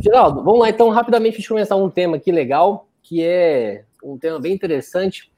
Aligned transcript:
Geraldo, 0.00 0.42
vamos 0.42 0.60
lá 0.60 0.70
então, 0.70 0.88
rapidamente, 0.88 1.36
deixa 1.36 1.52
eu 1.52 1.56
começar 1.56 1.76
um 1.76 1.90
tema 1.90 2.16
aqui 2.16 2.32
legal, 2.32 2.88
que 3.02 3.22
é 3.22 3.84
um 4.02 4.16
tema 4.16 4.38
bem 4.40 4.52
interessante, 4.52 5.30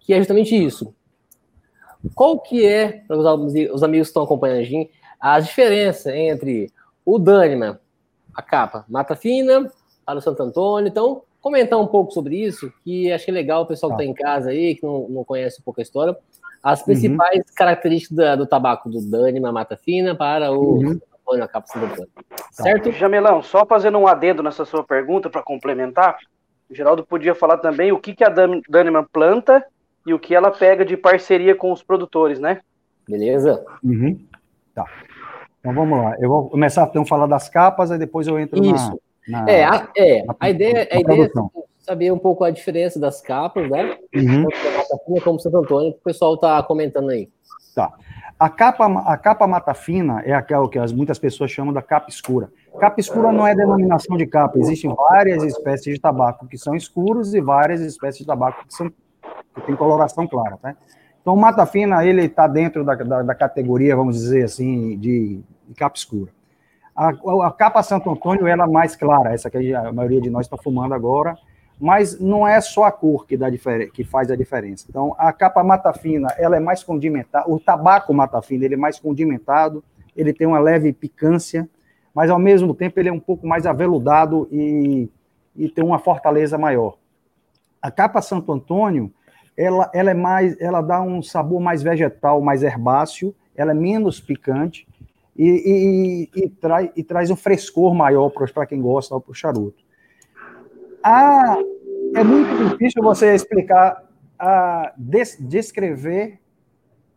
que 0.00 0.14
é 0.14 0.18
justamente 0.18 0.56
isso. 0.56 0.94
Qual 2.14 2.38
que 2.40 2.64
é, 2.64 3.04
para 3.06 3.16
os 3.16 3.82
amigos 3.82 4.08
que 4.08 4.10
estão 4.10 4.22
acompanhando 4.22 4.60
a 4.60 4.64
gente, 4.64 4.90
a 5.20 5.40
diferença 5.40 6.16
entre 6.16 6.72
o 7.04 7.18
Dânima, 7.18 7.80
a 8.34 8.42
capa 8.42 8.84
Mata 8.88 9.16
Fina, 9.16 9.70
para 10.04 10.18
o 10.18 10.22
Santo 10.22 10.42
Antônio. 10.42 10.88
Então, 10.88 11.22
comentar 11.40 11.78
um 11.78 11.86
pouco 11.86 12.12
sobre 12.12 12.36
isso, 12.36 12.72
que 12.84 13.10
acho 13.12 13.24
que 13.24 13.30
é 13.30 13.34
legal 13.34 13.62
o 13.62 13.66
pessoal 13.66 13.96
que 13.96 14.02
está 14.02 14.04
tá 14.04 14.10
em 14.10 14.14
casa 14.14 14.50
aí, 14.50 14.76
que 14.76 14.84
não, 14.84 15.08
não 15.08 15.24
conhece 15.24 15.60
um 15.60 15.64
pouco 15.64 15.80
a 15.80 15.82
história, 15.82 16.16
as 16.62 16.82
principais 16.82 17.38
uhum. 17.38 17.44
características 17.54 18.16
da, 18.16 18.36
do 18.36 18.46
tabaco 18.46 18.88
do 18.88 19.00
Dânima 19.00 19.52
Mata 19.52 19.76
Fina 19.76 20.14
para 20.14 20.52
o 20.52 20.78
uhum. 20.78 21.00
Antônio, 21.26 21.44
a 21.44 21.48
capa 21.48 21.66
Santo 21.66 21.86
Antônio. 21.86 22.08
Tá. 22.14 22.44
Certo? 22.52 22.92
Jamelão, 22.92 23.42
só 23.42 23.66
fazendo 23.66 23.98
um 23.98 24.06
adendo 24.06 24.42
nessa 24.42 24.64
sua 24.64 24.84
pergunta 24.84 25.28
para 25.28 25.42
complementar, 25.42 26.16
o 26.70 26.74
Geraldo 26.74 27.04
podia 27.04 27.34
falar 27.34 27.58
também 27.58 27.92
o 27.92 27.98
que, 27.98 28.14
que 28.14 28.24
a 28.24 28.28
Dânima 28.68 29.06
planta 29.12 29.64
e 30.06 30.14
o 30.14 30.18
que 30.18 30.34
ela 30.34 30.50
pega 30.50 30.84
de 30.84 30.96
parceria 30.96 31.54
com 31.54 31.72
os 31.72 31.82
produtores, 31.82 32.38
né? 32.38 32.60
Beleza? 33.08 33.64
Uhum. 33.82 34.18
Tá. 34.74 34.84
Então 35.60 35.74
vamos 35.74 35.98
lá. 35.98 36.16
Eu 36.20 36.28
vou 36.28 36.48
começar 36.48 36.86
então 36.86 37.02
a 37.02 37.06
falar 37.06 37.26
das 37.26 37.48
capas, 37.48 37.90
e 37.90 37.98
depois 37.98 38.26
eu 38.26 38.38
entro 38.38 38.64
Isso. 38.64 39.00
Na, 39.28 39.42
na, 39.42 39.50
é, 39.50 39.64
a, 39.64 39.88
é, 39.96 40.24
na, 40.24 40.36
a 40.38 40.50
ideia, 40.50 40.88
a 40.90 41.00
ideia 41.00 41.24
é 41.24 41.28
saber 41.86 42.12
um 42.12 42.18
pouco 42.18 42.42
a 42.42 42.50
diferença 42.50 42.98
das 42.98 43.20
capas, 43.20 43.70
né? 43.70 43.96
Uhum. 44.14 44.46
Tanto 44.48 45.24
como 45.24 45.38
Santo 45.38 45.58
Antônio, 45.58 45.92
que 45.92 45.98
o 45.98 46.02
pessoal 46.02 46.34
está 46.34 46.60
comentando 46.64 47.10
aí. 47.10 47.28
Tá. 47.74 47.92
A 48.38 48.50
capa, 48.50 48.86
a 48.86 49.16
capa 49.16 49.46
mata 49.46 49.72
fina 49.72 50.20
é 50.22 50.34
aquela 50.34 50.68
que 50.68 50.78
as, 50.78 50.92
muitas 50.92 51.18
pessoas 51.18 51.50
chamam 51.50 51.72
da 51.72 51.80
capa 51.80 52.10
escura. 52.10 52.50
Capa 52.78 53.00
escura 53.00 53.32
não 53.32 53.46
é 53.46 53.54
denominação 53.54 54.16
de 54.16 54.26
capa, 54.26 54.58
existem 54.58 54.94
várias 54.94 55.42
espécies 55.42 55.94
de 55.94 56.00
tabaco 56.00 56.46
que 56.46 56.58
são 56.58 56.74
escuros 56.74 57.34
e 57.34 57.40
várias 57.40 57.80
espécies 57.80 58.20
de 58.20 58.26
tabaco 58.26 58.66
que, 58.66 58.74
são, 58.74 58.90
que 58.90 59.60
têm 59.64 59.74
coloração 59.74 60.26
clara, 60.26 60.58
tá? 60.60 60.76
Então, 61.22 61.34
o 61.34 61.36
mata 61.36 61.64
fina, 61.66 62.04
ele 62.04 62.24
está 62.24 62.46
dentro 62.46 62.84
da, 62.84 62.94
da, 62.94 63.22
da, 63.22 63.34
categoria, 63.34 63.96
vamos 63.96 64.16
dizer 64.16 64.44
assim, 64.44 64.96
de, 64.98 65.40
de 65.66 65.74
capa 65.74 65.96
escura. 65.96 66.30
A, 66.94 67.08
a, 67.08 67.50
capa 67.50 67.82
Santo 67.82 68.10
Antônio, 68.10 68.46
ela 68.46 68.64
é 68.64 68.68
mais 68.68 68.94
clara, 68.94 69.32
essa 69.32 69.50
que 69.50 69.74
a 69.74 69.92
maioria 69.92 70.20
de 70.20 70.30
nós 70.30 70.46
está 70.46 70.56
fumando 70.56 70.94
agora, 70.94 71.36
mas 71.78 72.18
não 72.18 72.46
é 72.46 72.60
só 72.60 72.84
a 72.84 72.92
cor 72.92 73.26
que, 73.26 73.36
dá 73.36 73.48
que 73.92 74.04
faz 74.04 74.30
a 74.30 74.36
diferença. 74.36 74.86
Então, 74.88 75.14
a 75.18 75.32
capa 75.32 75.62
mata 75.62 75.92
fina, 75.92 76.28
ela 76.38 76.56
é 76.56 76.60
mais 76.60 76.82
condimentada, 76.82 77.50
o 77.50 77.60
tabaco 77.60 78.14
mata 78.14 78.40
fina, 78.40 78.64
ele 78.64 78.74
é 78.74 78.78
mais 78.78 78.98
condimentado, 78.98 79.84
ele 80.16 80.32
tem 80.32 80.46
uma 80.46 80.58
leve 80.58 80.92
picância, 80.92 81.68
mas 82.14 82.30
ao 82.30 82.38
mesmo 82.38 82.74
tempo 82.74 82.98
ele 82.98 83.10
é 83.10 83.12
um 83.12 83.20
pouco 83.20 83.46
mais 83.46 83.66
aveludado 83.66 84.48
e, 84.50 85.08
e 85.54 85.68
tem 85.68 85.84
uma 85.84 85.98
fortaleza 85.98 86.56
maior. 86.56 86.96
A 87.80 87.90
capa 87.90 88.22
Santo 88.22 88.50
Antônio, 88.52 89.12
ela, 89.56 89.90
ela 89.92 90.10
é 90.10 90.14
mais, 90.14 90.58
ela 90.58 90.80
dá 90.80 91.00
um 91.02 91.22
sabor 91.22 91.60
mais 91.60 91.82
vegetal, 91.82 92.40
mais 92.40 92.62
herbáceo, 92.62 93.34
ela 93.54 93.72
é 93.72 93.74
menos 93.74 94.18
picante 94.18 94.86
e, 95.36 96.28
e, 96.34 96.44
e, 96.44 96.48
trai, 96.48 96.90
e 96.96 97.02
traz 97.02 97.30
um 97.30 97.36
frescor 97.36 97.94
maior 97.94 98.30
para 98.30 98.66
quem 98.66 98.80
gosta 98.80 99.18
do 99.18 99.34
charuto. 99.34 99.85
Ah, 101.08 101.56
é 102.16 102.24
muito 102.24 102.70
difícil 102.70 103.00
você 103.00 103.32
explicar, 103.32 104.02
a, 104.36 104.92
des, 104.96 105.36
descrever 105.38 106.40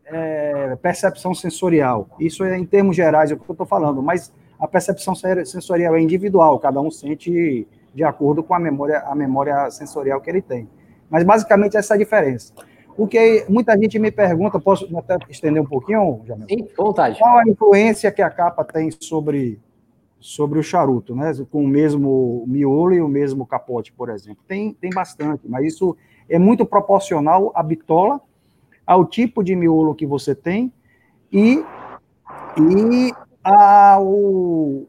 é, 0.06 0.76
percepção 0.76 1.34
sensorial. 1.34 2.08
Isso 2.20 2.44
é 2.44 2.56
em 2.56 2.68
termos 2.68 2.96
gerais 2.96 3.32
é 3.32 3.34
o 3.34 3.38
que 3.38 3.50
eu 3.50 3.54
estou 3.54 3.66
falando, 3.66 4.00
mas 4.00 4.32
a 4.60 4.68
percepção 4.68 5.16
sensorial 5.16 5.96
é 5.96 6.02
individual, 6.02 6.60
cada 6.60 6.80
um 6.80 6.92
sente 6.92 7.68
de 7.92 8.04
acordo 8.04 8.44
com 8.44 8.54
a 8.54 8.60
memória, 8.60 9.00
a 9.00 9.16
memória 9.16 9.72
sensorial 9.72 10.22
que 10.22 10.30
ele 10.30 10.44
tem. 10.44 10.70
Mas 11.10 11.24
basicamente 11.24 11.76
essa 11.76 11.96
é 11.96 11.96
a 11.96 11.98
diferença. 11.98 12.54
O 12.96 13.08
que 13.08 13.44
muita 13.50 13.76
gente 13.76 13.98
me 13.98 14.12
pergunta, 14.12 14.60
posso 14.60 14.88
até 14.96 15.18
estender 15.30 15.64
um 15.64 15.66
pouquinho, 15.66 16.22
Jamil? 16.28 16.46
Sim, 16.48 16.68
vontade. 16.78 17.18
Qual 17.18 17.40
a 17.40 17.48
influência 17.48 18.12
que 18.12 18.22
a 18.22 18.30
capa 18.30 18.64
tem 18.64 18.92
sobre, 18.92 19.60
sobre 20.20 20.60
o 20.60 20.64
charuto, 20.64 21.16
né? 21.16 21.32
Com 21.50 21.64
o 21.64 21.68
mesmo 21.68 22.44
miolo 22.48 22.94
e 22.94 23.02
o 23.02 23.08
mesmo 23.08 23.46
capote, 23.46 23.92
por 23.94 24.10
exemplo. 24.10 24.44
Tem, 24.48 24.74
tem 24.74 24.90
bastante, 24.90 25.48
mas 25.48 25.66
isso 25.66 25.96
é 26.28 26.38
muito 26.38 26.66
proporcional 26.66 27.52
à 27.56 27.64
bitola, 27.64 28.22
ao 28.86 29.06
tipo 29.06 29.44
de 29.44 29.56
miolo 29.56 29.96
que 29.96 30.06
você 30.06 30.36
tem 30.36 30.72
e, 31.32 31.64
e 32.58 33.14
ao, 33.44 34.84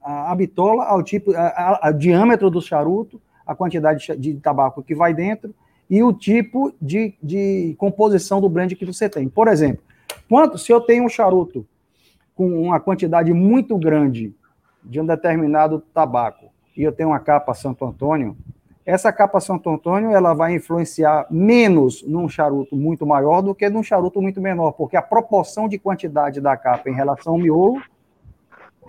a, 0.00 0.34
bitola, 0.34 0.84
ao 0.84 1.02
tipo, 1.02 1.32
ao 1.36 1.92
diâmetro 1.92 2.48
do 2.48 2.62
charuto 2.62 3.20
a 3.46 3.54
quantidade 3.54 4.16
de 4.16 4.34
tabaco 4.34 4.82
que 4.82 4.94
vai 4.94 5.12
dentro 5.12 5.54
e 5.90 6.02
o 6.02 6.12
tipo 6.12 6.72
de, 6.80 7.14
de 7.22 7.74
composição 7.76 8.40
do 8.40 8.48
blend 8.48 8.74
que 8.74 8.86
você 8.86 9.08
tem. 9.08 9.28
Por 9.28 9.48
exemplo, 9.48 9.82
quanto 10.28 10.56
se 10.56 10.72
eu 10.72 10.80
tenho 10.80 11.04
um 11.04 11.08
charuto 11.08 11.66
com 12.34 12.46
uma 12.62 12.80
quantidade 12.80 13.32
muito 13.32 13.76
grande 13.76 14.34
de 14.84 15.00
um 15.00 15.06
determinado 15.06 15.80
tabaco 15.80 16.54
e 16.76 16.82
eu 16.82 16.92
tenho 16.92 17.10
uma 17.10 17.20
capa 17.20 17.54
Santo 17.54 17.84
Antônio, 17.84 18.36
essa 18.84 19.12
capa 19.12 19.40
Santo 19.40 19.70
Antônio 19.70 20.10
ela 20.10 20.34
vai 20.34 20.54
influenciar 20.54 21.26
menos 21.30 22.02
num 22.02 22.28
charuto 22.28 22.76
muito 22.76 23.06
maior 23.06 23.40
do 23.40 23.54
que 23.54 23.68
num 23.70 23.82
charuto 23.82 24.20
muito 24.20 24.40
menor, 24.40 24.72
porque 24.72 24.96
a 24.96 25.02
proporção 25.02 25.68
de 25.68 25.78
quantidade 25.78 26.40
da 26.40 26.56
capa 26.56 26.90
em 26.90 26.94
relação 26.94 27.34
ao 27.34 27.38
miolo, 27.38 27.80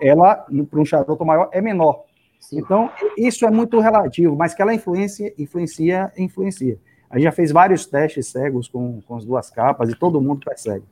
ela 0.00 0.46
para 0.70 0.80
um 0.80 0.84
charuto 0.84 1.24
maior 1.24 1.48
é 1.52 1.62
menor. 1.62 2.04
Sim. 2.38 2.58
Então, 2.58 2.90
isso 3.16 3.46
é 3.46 3.50
muito 3.50 3.80
relativo, 3.80 4.36
mas 4.36 4.52
que 4.52 4.60
ela 4.60 4.74
influencia, 4.74 5.32
influencia, 5.38 6.12
influencia. 6.18 6.78
A 7.08 7.16
gente 7.16 7.24
já 7.24 7.32
fez 7.32 7.50
vários 7.50 7.86
testes 7.86 8.26
cegos 8.26 8.68
com, 8.68 9.00
com 9.00 9.16
as 9.16 9.24
duas 9.24 9.48
capas 9.48 9.88
e 9.88 9.94
todo 9.94 10.20
mundo 10.20 10.44
percebe. 10.44 10.84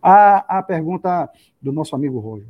A, 0.00 0.58
a 0.58 0.62
pergunta 0.62 1.28
do 1.60 1.70
nosso 1.70 1.94
amigo 1.94 2.18
Roger. 2.18 2.48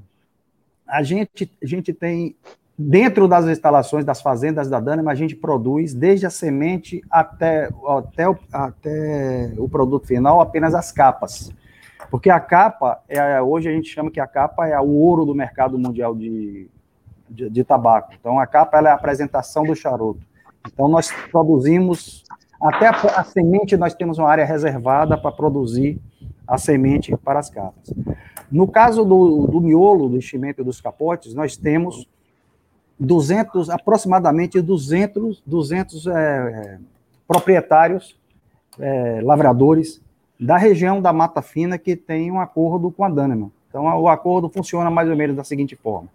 A 0.92 1.02
gente, 1.02 1.50
a 1.62 1.66
gente 1.66 1.90
tem, 1.90 2.36
dentro 2.76 3.26
das 3.26 3.46
instalações 3.46 4.04
das 4.04 4.20
fazendas 4.20 4.68
da 4.68 4.78
Dana, 4.78 5.10
a 5.10 5.14
gente 5.14 5.34
produz 5.34 5.94
desde 5.94 6.26
a 6.26 6.30
semente 6.30 7.02
até, 7.10 7.70
até, 7.86 8.28
o, 8.28 8.36
até 8.52 9.54
o 9.56 9.66
produto 9.70 10.06
final 10.06 10.42
apenas 10.42 10.74
as 10.74 10.92
capas. 10.92 11.50
Porque 12.10 12.28
a 12.28 12.38
capa, 12.38 13.00
é, 13.08 13.40
hoje 13.40 13.70
a 13.70 13.72
gente 13.72 13.88
chama 13.88 14.10
que 14.10 14.20
a 14.20 14.26
capa 14.26 14.68
é 14.68 14.78
o 14.78 14.90
ouro 14.90 15.24
do 15.24 15.34
mercado 15.34 15.78
mundial 15.78 16.14
de, 16.14 16.68
de, 17.26 17.48
de 17.48 17.64
tabaco. 17.64 18.12
Então, 18.12 18.38
a 18.38 18.46
capa 18.46 18.78
é 18.78 18.86
a 18.86 18.92
apresentação 18.94 19.64
do 19.64 19.74
charuto. 19.74 20.20
Então, 20.70 20.88
nós 20.88 21.10
produzimos, 21.30 22.22
até 22.60 22.88
a, 22.88 22.90
a 22.90 23.24
semente, 23.24 23.78
nós 23.78 23.94
temos 23.94 24.18
uma 24.18 24.28
área 24.28 24.44
reservada 24.44 25.16
para 25.16 25.32
produzir 25.32 25.98
a 26.52 26.58
semente 26.58 27.16
para 27.16 27.38
as 27.38 27.48
capas. 27.48 27.90
No 28.50 28.68
caso 28.68 29.06
do, 29.06 29.46
do 29.46 29.58
miolo, 29.58 30.10
do 30.10 30.18
enchimento 30.18 30.62
dos 30.62 30.82
capotes, 30.82 31.32
nós 31.32 31.56
temos 31.56 32.06
200, 33.00 33.70
aproximadamente 33.70 34.60
200, 34.60 35.42
200 35.46 36.06
é, 36.08 36.78
proprietários, 37.26 38.20
é, 38.78 39.22
lavradores, 39.22 40.02
da 40.38 40.58
região 40.58 41.00
da 41.00 41.10
Mata 41.10 41.40
Fina 41.40 41.78
que 41.78 41.96
tem 41.96 42.30
um 42.30 42.38
acordo 42.38 42.90
com 42.90 43.02
a 43.02 43.08
Daneman. 43.08 43.50
Então, 43.70 43.84
o 43.84 44.06
acordo 44.06 44.50
funciona 44.50 44.90
mais 44.90 45.08
ou 45.08 45.16
menos 45.16 45.34
da 45.34 45.44
seguinte 45.44 45.74
forma. 45.74 46.10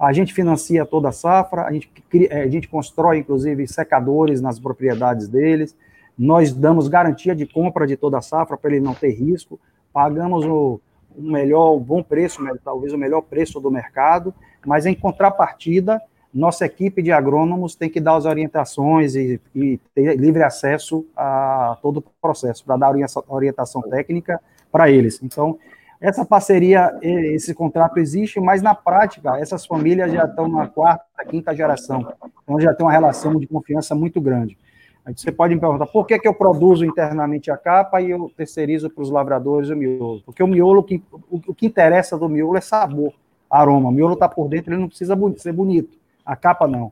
A 0.00 0.14
gente 0.14 0.32
financia 0.32 0.86
toda 0.86 1.10
a 1.10 1.12
safra, 1.12 1.66
a 1.66 1.72
gente, 1.72 1.90
eh, 2.30 2.42
a 2.42 2.48
gente 2.48 2.68
constrói, 2.68 3.18
inclusive, 3.18 3.68
secadores 3.68 4.40
nas 4.40 4.58
propriedades 4.58 5.28
deles, 5.28 5.76
nós 6.18 6.54
damos 6.54 6.88
garantia 6.88 7.34
de 7.34 7.44
compra 7.44 7.86
de 7.86 7.96
toda 7.96 8.16
a 8.16 8.22
safra 8.22 8.56
para 8.56 8.70
ele 8.70 8.80
não 8.80 8.94
ter 8.94 9.10
risco, 9.10 9.60
pagamos 9.94 10.44
o, 10.44 10.80
o 11.16 11.22
melhor, 11.22 11.76
o 11.76 11.80
bom 11.80 12.02
preço, 12.02 12.42
talvez 12.64 12.92
o 12.92 12.98
melhor 12.98 13.22
preço 13.22 13.60
do 13.60 13.70
mercado, 13.70 14.34
mas 14.66 14.84
em 14.84 14.94
contrapartida, 14.94 16.02
nossa 16.34 16.66
equipe 16.66 17.00
de 17.00 17.12
agrônomos 17.12 17.76
tem 17.76 17.88
que 17.88 18.00
dar 18.00 18.16
as 18.16 18.24
orientações 18.24 19.14
e, 19.14 19.40
e 19.54 19.78
ter 19.94 20.16
livre 20.16 20.42
acesso 20.42 21.06
a 21.16 21.78
todo 21.80 21.98
o 21.98 22.04
processo, 22.20 22.64
para 22.64 22.76
dar 22.76 22.92
orientação 23.28 23.82
técnica 23.82 24.40
para 24.72 24.90
eles. 24.90 25.22
Então, 25.22 25.56
essa 26.00 26.24
parceria, 26.24 26.98
esse 27.00 27.54
contrato 27.54 27.98
existe, 27.98 28.40
mas 28.40 28.60
na 28.60 28.74
prática, 28.74 29.38
essas 29.38 29.64
famílias 29.64 30.12
já 30.12 30.24
estão 30.24 30.48
na 30.48 30.66
quarta, 30.66 31.04
quinta 31.28 31.54
geração. 31.54 32.12
Então 32.42 32.60
já 32.60 32.74
tem 32.74 32.84
uma 32.84 32.92
relação 32.92 33.36
de 33.36 33.46
confiança 33.46 33.94
muito 33.94 34.20
grande. 34.20 34.58
Você 35.06 35.30
pode 35.30 35.54
me 35.54 35.60
perguntar, 35.60 35.86
por 35.86 36.06
que, 36.06 36.18
que 36.18 36.26
eu 36.26 36.32
produzo 36.32 36.84
internamente 36.84 37.50
a 37.50 37.58
capa 37.58 38.00
e 38.00 38.10
eu 38.10 38.30
terceirizo 38.34 38.88
para 38.88 39.02
os 39.02 39.10
lavradores 39.10 39.68
o 39.68 39.76
miolo? 39.76 40.22
Porque 40.22 40.42
o 40.42 40.46
miolo, 40.46 40.86
o, 41.30 41.40
o 41.48 41.54
que 41.54 41.66
interessa 41.66 42.16
do 42.16 42.26
miolo 42.26 42.56
é 42.56 42.60
sabor, 42.62 43.12
aroma. 43.50 43.90
O 43.90 43.92
miolo 43.92 44.14
está 44.14 44.28
por 44.28 44.48
dentro, 44.48 44.72
ele 44.72 44.80
não 44.80 44.88
precisa 44.88 45.14
ser 45.36 45.52
bonito. 45.52 45.98
A 46.24 46.34
capa 46.34 46.66
não. 46.66 46.90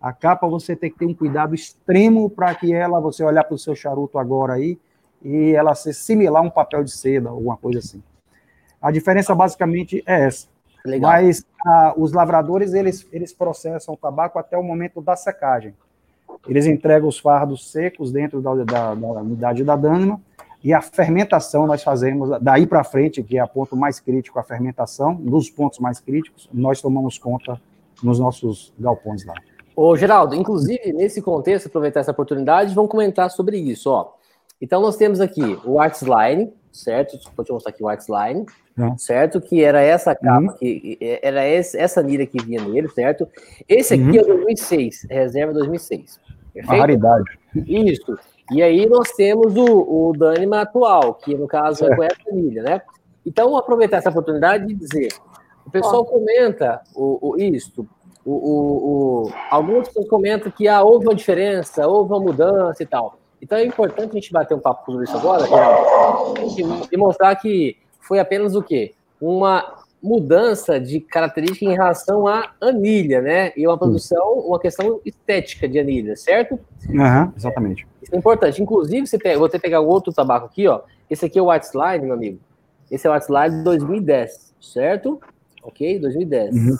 A 0.00 0.12
capa 0.12 0.48
você 0.48 0.74
tem 0.74 0.90
que 0.90 0.98
ter 0.98 1.06
um 1.06 1.14
cuidado 1.14 1.54
extremo 1.54 2.28
para 2.28 2.52
que 2.56 2.74
ela, 2.74 3.00
você 3.00 3.22
olhar 3.22 3.44
para 3.44 3.54
o 3.54 3.58
seu 3.58 3.76
charuto 3.76 4.18
agora 4.18 4.54
aí, 4.54 4.76
e 5.22 5.52
ela 5.52 5.74
ser 5.76 5.94
similar 5.94 6.42
a 6.42 6.46
um 6.46 6.50
papel 6.50 6.82
de 6.82 6.90
seda, 6.90 7.30
alguma 7.30 7.56
coisa 7.56 7.78
assim. 7.78 8.02
A 8.82 8.90
diferença 8.90 9.34
basicamente 9.34 10.02
é 10.04 10.24
essa. 10.24 10.48
Legal. 10.84 11.10
Mas 11.10 11.46
ah, 11.64 11.94
os 11.96 12.12
lavradores, 12.12 12.74
eles, 12.74 13.08
eles 13.10 13.32
processam 13.32 13.94
o 13.94 13.96
tabaco 13.96 14.38
até 14.38 14.58
o 14.58 14.62
momento 14.62 15.00
da 15.00 15.16
secagem. 15.16 15.74
Eles 16.46 16.66
entregam 16.66 17.08
os 17.08 17.18
fardos 17.18 17.70
secos 17.70 18.12
dentro 18.12 18.40
da, 18.40 18.54
da, 18.54 18.94
da 18.94 19.20
unidade 19.20 19.64
da 19.64 19.76
Dânima, 19.76 20.20
e 20.64 20.72
a 20.72 20.80
fermentação 20.80 21.66
nós 21.66 21.82
fazemos, 21.82 22.38
daí 22.40 22.66
para 22.66 22.82
frente, 22.82 23.22
que 23.22 23.36
é 23.36 23.44
o 23.44 23.48
ponto 23.48 23.76
mais 23.76 24.00
crítico, 24.00 24.38
a 24.38 24.42
fermentação, 24.42 25.14
dos 25.14 25.50
pontos 25.50 25.78
mais 25.78 26.00
críticos, 26.00 26.48
nós 26.52 26.80
tomamos 26.80 27.18
conta 27.18 27.60
nos 28.02 28.18
nossos 28.18 28.72
galpões 28.78 29.26
lá. 29.26 29.34
Ô, 29.76 29.94
Geraldo, 29.94 30.34
inclusive, 30.34 30.92
nesse 30.94 31.20
contexto, 31.20 31.66
aproveitar 31.66 32.00
essa 32.00 32.12
oportunidade, 32.12 32.74
vamos 32.74 32.90
comentar 32.90 33.30
sobre 33.30 33.58
isso, 33.58 33.90
ó. 33.90 34.14
Então, 34.58 34.80
nós 34.80 34.96
temos 34.96 35.20
aqui 35.20 35.58
o 35.66 35.78
Artsline, 35.78 36.50
certo? 36.72 37.18
Vou 37.36 37.44
te 37.44 37.52
mostrar 37.52 37.70
aqui 37.70 37.82
o 37.82 37.88
Artsline, 37.88 38.46
é. 38.78 38.96
certo? 38.96 39.42
Que 39.42 39.62
era 39.62 39.82
essa 39.82 40.14
capa, 40.14 40.40
uhum. 40.40 40.56
que 40.56 40.96
era 41.22 41.42
essa 41.44 42.02
nira 42.02 42.24
que 42.24 42.42
vinha 42.42 42.62
nele, 42.62 42.88
certo? 42.88 43.28
Esse 43.68 43.94
aqui 43.94 44.02
uhum. 44.02 44.16
é 44.18 44.22
2006, 44.22 45.06
reserva 45.10 45.52
2006. 45.52 46.20
Perfeito? 46.54 46.72
Uma 46.72 46.78
raridade. 46.78 47.38
Isso. 47.54 48.16
E 48.50 48.62
aí 48.62 48.86
nós 48.86 49.10
temos 49.12 49.56
o, 49.56 49.64
o 49.64 50.12
Dânima 50.16 50.60
atual, 50.60 51.14
que 51.14 51.34
no 51.34 51.48
caso 51.48 51.84
é, 51.84 51.92
é 51.92 51.96
com 51.96 52.02
essa 52.02 52.32
milha, 52.32 52.62
né? 52.62 52.82
Então, 53.26 53.56
aproveitar 53.56 53.96
essa 53.98 54.10
oportunidade 54.10 54.66
de 54.66 54.74
dizer, 54.74 55.08
o 55.66 55.70
pessoal 55.70 56.02
oh. 56.02 56.04
comenta 56.04 56.82
o, 56.94 57.30
o 57.30 57.36
isto, 57.38 57.88
o, 58.24 58.32
o, 58.32 59.26
o, 59.26 59.32
algumas 59.50 59.88
pessoas 59.88 60.08
comentam 60.08 60.52
que 60.52 60.68
ah, 60.68 60.82
houve 60.82 61.06
uma 61.06 61.14
diferença, 61.14 61.86
houve 61.86 62.12
uma 62.12 62.20
mudança 62.20 62.82
e 62.82 62.86
tal. 62.86 63.18
Então 63.40 63.58
é 63.58 63.64
importante 63.64 64.10
a 64.10 64.14
gente 64.14 64.32
bater 64.32 64.54
um 64.54 64.60
papo 64.60 64.90
sobre 64.90 65.04
isso 65.04 65.16
agora, 65.16 65.44
e 66.90 66.96
mostrar 66.96 67.34
que 67.36 67.76
foi 68.00 68.18
apenas 68.18 68.54
o 68.54 68.62
quê? 68.62 68.94
Uma 69.20 69.83
mudança 70.04 70.78
de 70.78 71.00
característica 71.00 71.64
em 71.64 71.72
relação 71.72 72.26
à 72.26 72.52
anilha, 72.60 73.22
né? 73.22 73.52
E 73.56 73.66
uma 73.66 73.78
produção, 73.78 74.34
uma 74.40 74.60
questão 74.60 75.00
estética 75.02 75.66
de 75.66 75.78
anilha, 75.78 76.14
certo? 76.14 76.60
Uhum, 76.90 77.32
exatamente. 77.34 77.86
Isso 78.02 78.14
é 78.14 78.18
importante. 78.18 78.62
Inclusive, 78.62 79.06
você 79.06 79.18
pega, 79.18 79.38
vou 79.38 79.48
que 79.48 79.58
pegar 79.58 79.80
outro 79.80 80.12
tabaco 80.12 80.44
aqui, 80.44 80.68
ó. 80.68 80.82
Esse 81.08 81.24
aqui 81.24 81.38
é 81.38 81.42
o 81.42 81.50
White 81.50 81.66
Slide, 81.66 82.04
meu 82.04 82.14
amigo. 82.14 82.38
Esse 82.90 83.06
é 83.06 83.10
o 83.10 83.14
White 83.14 83.24
Slide 83.24 83.56
de 83.56 83.64
2010, 83.64 84.54
certo? 84.60 85.18
Ok? 85.62 85.98
2010. 85.98 86.54
Uhum. 86.54 86.76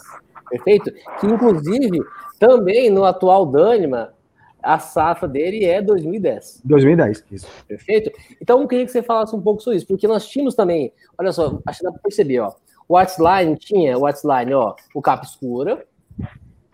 Perfeito? 0.51 0.93
Que, 1.19 1.27
inclusive, 1.27 1.99
também 2.39 2.91
no 2.91 3.05
atual 3.05 3.47
Dânima, 3.47 4.13
a 4.63 4.79
safra 4.79 5.27
dele 5.27 5.65
é 5.65 5.81
2010. 5.81 6.61
2010, 6.63 7.25
isso. 7.33 7.47
Perfeito? 7.67 8.11
Então, 8.41 8.61
eu 8.61 8.69
queria 8.69 8.85
que 8.85 8.93
você 8.93 9.03
falasse 9.03 9.35
um 9.35 9.41
pouco 9.41 9.63
sobre 9.63 9.79
isso, 9.79 9.87
porque 9.87 10.07
nós 10.07 10.27
tínhamos 10.27 10.55
também, 10.55 10.93
olha 11.17 11.33
só, 11.33 11.59
acho 11.67 11.79
que 11.79 11.85
dá 11.85 11.91
para 11.91 12.03
perceber, 12.03 12.41
ó, 12.41 12.53
o 12.89 13.57
tinha, 13.57 13.97
o 13.97 14.03
Watchline, 14.03 14.55
ó, 14.55 14.75
o 14.95 15.03
capa 15.03 15.25
escura, 15.25 15.85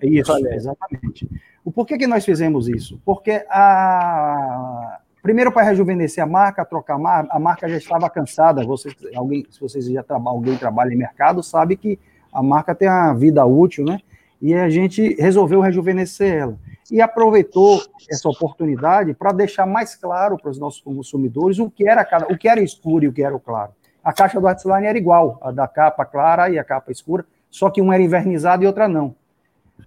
Isso, 0.00 0.46
exatamente. 0.46 1.28
O 1.64 1.72
porquê 1.72 1.98
que 1.98 2.06
nós 2.06 2.24
fizemos 2.24 2.68
isso? 2.68 3.00
Porque 3.04 3.44
a. 3.50 5.00
Primeiro, 5.20 5.52
para 5.52 5.64
rejuvenescer 5.64 6.22
a 6.22 6.26
marca, 6.26 6.64
trocar 6.64 6.94
a 6.94 6.98
marca, 6.98 7.36
a 7.36 7.38
marca 7.40 7.68
já 7.68 7.76
estava 7.76 8.08
cansada. 8.08 8.64
Vocês, 8.64 8.94
alguém, 9.16 9.44
se 9.50 9.60
vocês 9.60 9.84
já 9.86 10.02
trabalham, 10.02 10.38
alguém 10.38 10.56
trabalha 10.56 10.94
em 10.94 10.96
mercado, 10.96 11.42
sabe 11.42 11.76
que 11.76 11.98
a 12.32 12.40
marca 12.40 12.72
tem 12.72 12.88
a 12.88 13.12
vida 13.12 13.44
útil, 13.44 13.84
né? 13.84 14.00
E 14.40 14.54
a 14.54 14.70
gente 14.70 15.14
resolveu 15.14 15.60
rejuvenescer 15.60 16.34
ela. 16.34 16.56
E 16.90 17.00
aproveitou 17.00 17.80
essa 18.10 18.28
oportunidade 18.28 19.14
para 19.14 19.32
deixar 19.32 19.66
mais 19.66 19.94
claro 19.94 20.36
para 20.36 20.50
os 20.50 20.58
nossos 20.58 20.80
consumidores 20.80 21.58
o 21.58 21.70
que 21.70 21.88
era 21.88 22.04
cada, 22.04 22.26
o 22.26 22.36
que 22.36 22.48
era 22.48 22.60
escuro 22.60 23.04
e 23.04 23.08
o 23.08 23.12
que 23.12 23.22
era 23.22 23.34
o 23.34 23.40
claro. 23.40 23.72
A 24.02 24.12
caixa 24.12 24.40
do 24.40 24.48
Artsline 24.48 24.86
era 24.86 24.96
igual, 24.96 25.38
a 25.42 25.50
da 25.50 25.68
capa 25.68 26.04
clara 26.04 26.48
e 26.48 26.58
a 26.58 26.64
capa 26.64 26.90
escura, 26.90 27.24
só 27.50 27.68
que 27.68 27.82
uma 27.82 27.94
era 27.94 28.02
invernizada 28.02 28.64
e 28.64 28.66
outra 28.66 28.88
não. 28.88 29.14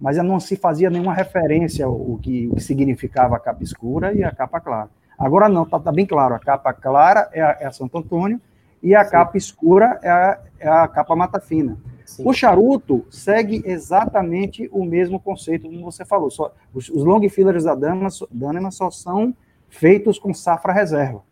Mas 0.00 0.16
não 0.18 0.38
se 0.38 0.56
fazia 0.56 0.88
nenhuma 0.88 1.12
referência 1.12 1.84
ao 1.84 2.18
que, 2.22 2.48
o 2.48 2.54
que 2.54 2.60
significava 2.60 3.36
a 3.36 3.40
capa 3.40 3.62
escura 3.62 4.12
e 4.12 4.22
a 4.22 4.30
capa 4.30 4.60
clara. 4.60 4.88
Agora 5.18 5.48
não, 5.48 5.64
está 5.64 5.78
tá 5.78 5.92
bem 5.92 6.06
claro, 6.06 6.34
a 6.34 6.38
capa 6.38 6.72
clara 6.72 7.28
é 7.32 7.40
a, 7.40 7.56
é 7.60 7.66
a 7.66 7.72
Santo 7.72 7.98
Antônio 7.98 8.40
e 8.82 8.94
a 8.94 9.04
Sim. 9.04 9.10
capa 9.10 9.36
escura 9.36 9.98
é 10.02 10.10
a, 10.10 10.40
é 10.60 10.68
a 10.68 10.88
capa 10.88 11.16
Mata 11.16 11.40
Fina. 11.40 11.76
Sim. 12.04 12.22
O 12.26 12.32
charuto 12.32 13.06
segue 13.10 13.62
exatamente 13.64 14.68
o 14.72 14.84
mesmo 14.84 15.18
conceito, 15.18 15.68
como 15.68 15.82
você 15.82 16.04
falou. 16.04 16.30
Só, 16.30 16.54
os, 16.72 16.88
os 16.88 17.02
long 17.02 17.26
fillers 17.28 17.64
da 17.64 17.74
Danema 17.74 18.70
só 18.70 18.90
são 18.90 19.34
feitos 19.68 20.18
com 20.18 20.32
safra 20.34 20.72
reserva. 20.72 21.22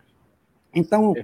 Então, 0.74 1.14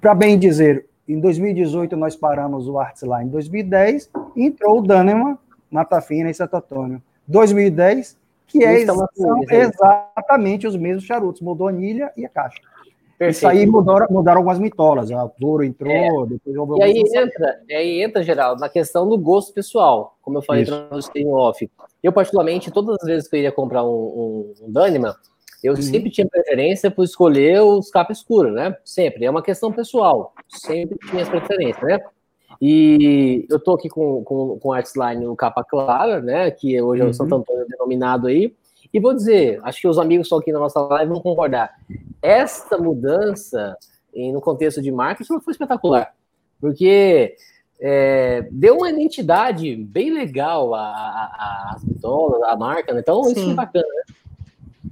para 0.00 0.14
bem 0.14 0.38
dizer, 0.38 0.86
em 1.08 1.18
2018 1.20 1.96
nós 1.96 2.16
paramos 2.16 2.68
o 2.68 2.78
Arts 2.78 3.02
lá 3.02 3.22
em 3.22 3.28
2010, 3.28 4.10
entrou 4.36 4.80
o 4.80 4.82
Danema, 4.82 5.38
Mata 5.70 6.00
Fina 6.00 6.30
e 6.30 6.34
Santo 6.34 6.56
Antônio. 6.56 7.02
2010, 7.26 8.18
que 8.46 8.64
é 8.64 8.84
exatamente 9.62 10.66
os 10.66 10.76
mesmos 10.76 11.04
charutos, 11.04 11.40
mudou 11.40 11.68
a 11.68 11.70
anilha 11.70 12.12
e 12.16 12.26
a 12.26 12.28
caixa. 12.28 12.60
Perfeito. 13.22 13.36
Isso 13.36 13.46
aí 13.46 13.66
mudaram, 13.66 14.06
mudaram 14.10 14.38
algumas 14.38 14.58
mitolas. 14.58 15.12
A 15.12 15.28
Toro 15.28 15.62
entrou, 15.62 15.92
é. 15.92 16.26
depois 16.26 16.56
houve 16.56 16.80
E 16.80 16.82
aí 16.82 16.98
entra, 16.98 17.60
e 17.68 17.74
aí 17.74 18.02
entra, 18.02 18.22
Geraldo, 18.24 18.60
na 18.60 18.68
questão 18.68 19.08
do 19.08 19.16
gosto 19.16 19.54
pessoal, 19.54 20.18
como 20.20 20.38
eu 20.38 20.42
falei 20.42 20.64
em 21.14 21.28
off. 21.28 21.70
Eu, 22.02 22.12
particularmente, 22.12 22.72
todas 22.72 22.96
as 23.00 23.06
vezes 23.06 23.28
que 23.28 23.36
eu 23.36 23.40
ia 23.42 23.52
comprar 23.52 23.84
um, 23.84 23.88
um, 23.88 24.54
um 24.62 24.72
Dânima, 24.72 25.14
eu 25.62 25.74
uhum. 25.74 25.82
sempre 25.82 26.10
tinha 26.10 26.26
preferência 26.26 26.90
por 26.90 27.04
escolher 27.04 27.62
os 27.62 27.90
capa 27.92 28.10
escura, 28.10 28.50
né? 28.50 28.76
Sempre. 28.84 29.24
É 29.24 29.30
uma 29.30 29.42
questão 29.42 29.70
pessoal. 29.70 30.34
Sempre 30.48 30.98
tinha 31.08 31.22
essa 31.22 31.30
preferência, 31.30 31.86
né? 31.86 32.00
E 32.60 33.46
eu 33.48 33.60
tô 33.60 33.74
aqui 33.74 33.88
com, 33.88 34.24
com, 34.24 34.58
com 34.58 34.68
o 34.68 34.72
Artsline 34.72 35.24
no 35.24 35.36
capa 35.36 35.62
clara, 35.62 36.20
né? 36.20 36.50
Que 36.50 36.82
hoje 36.82 37.02
é 37.02 37.04
o 37.04 37.08
uhum. 37.08 37.12
Santo 37.12 37.36
Antônio 37.36 37.68
denominado 37.68 38.26
aí. 38.26 38.52
E 38.92 39.00
vou 39.00 39.14
dizer, 39.14 39.60
acho 39.64 39.80
que 39.80 39.88
os 39.88 39.98
amigos 39.98 40.24
que 40.24 40.26
estão 40.26 40.38
aqui 40.38 40.52
na 40.52 40.58
nossa 40.58 40.80
live 40.80 41.10
vão 41.10 41.20
concordar. 41.20 41.74
Esta 42.20 42.76
mudança, 42.76 43.76
no 44.14 44.40
contexto 44.40 44.82
de 44.82 44.92
marketing, 44.92 45.40
foi 45.40 45.52
espetacular. 45.52 46.14
Porque 46.60 47.34
é, 47.80 48.46
deu 48.52 48.76
uma 48.76 48.90
identidade 48.90 49.74
bem 49.74 50.12
legal 50.12 50.74
às 50.74 51.82
bitolas, 51.82 52.42
à 52.42 52.54
marca, 52.54 52.92
né? 52.92 53.00
Então, 53.00 53.24
Sim. 53.24 53.32
isso 53.32 53.50
é 53.50 53.54
bacana, 53.54 53.86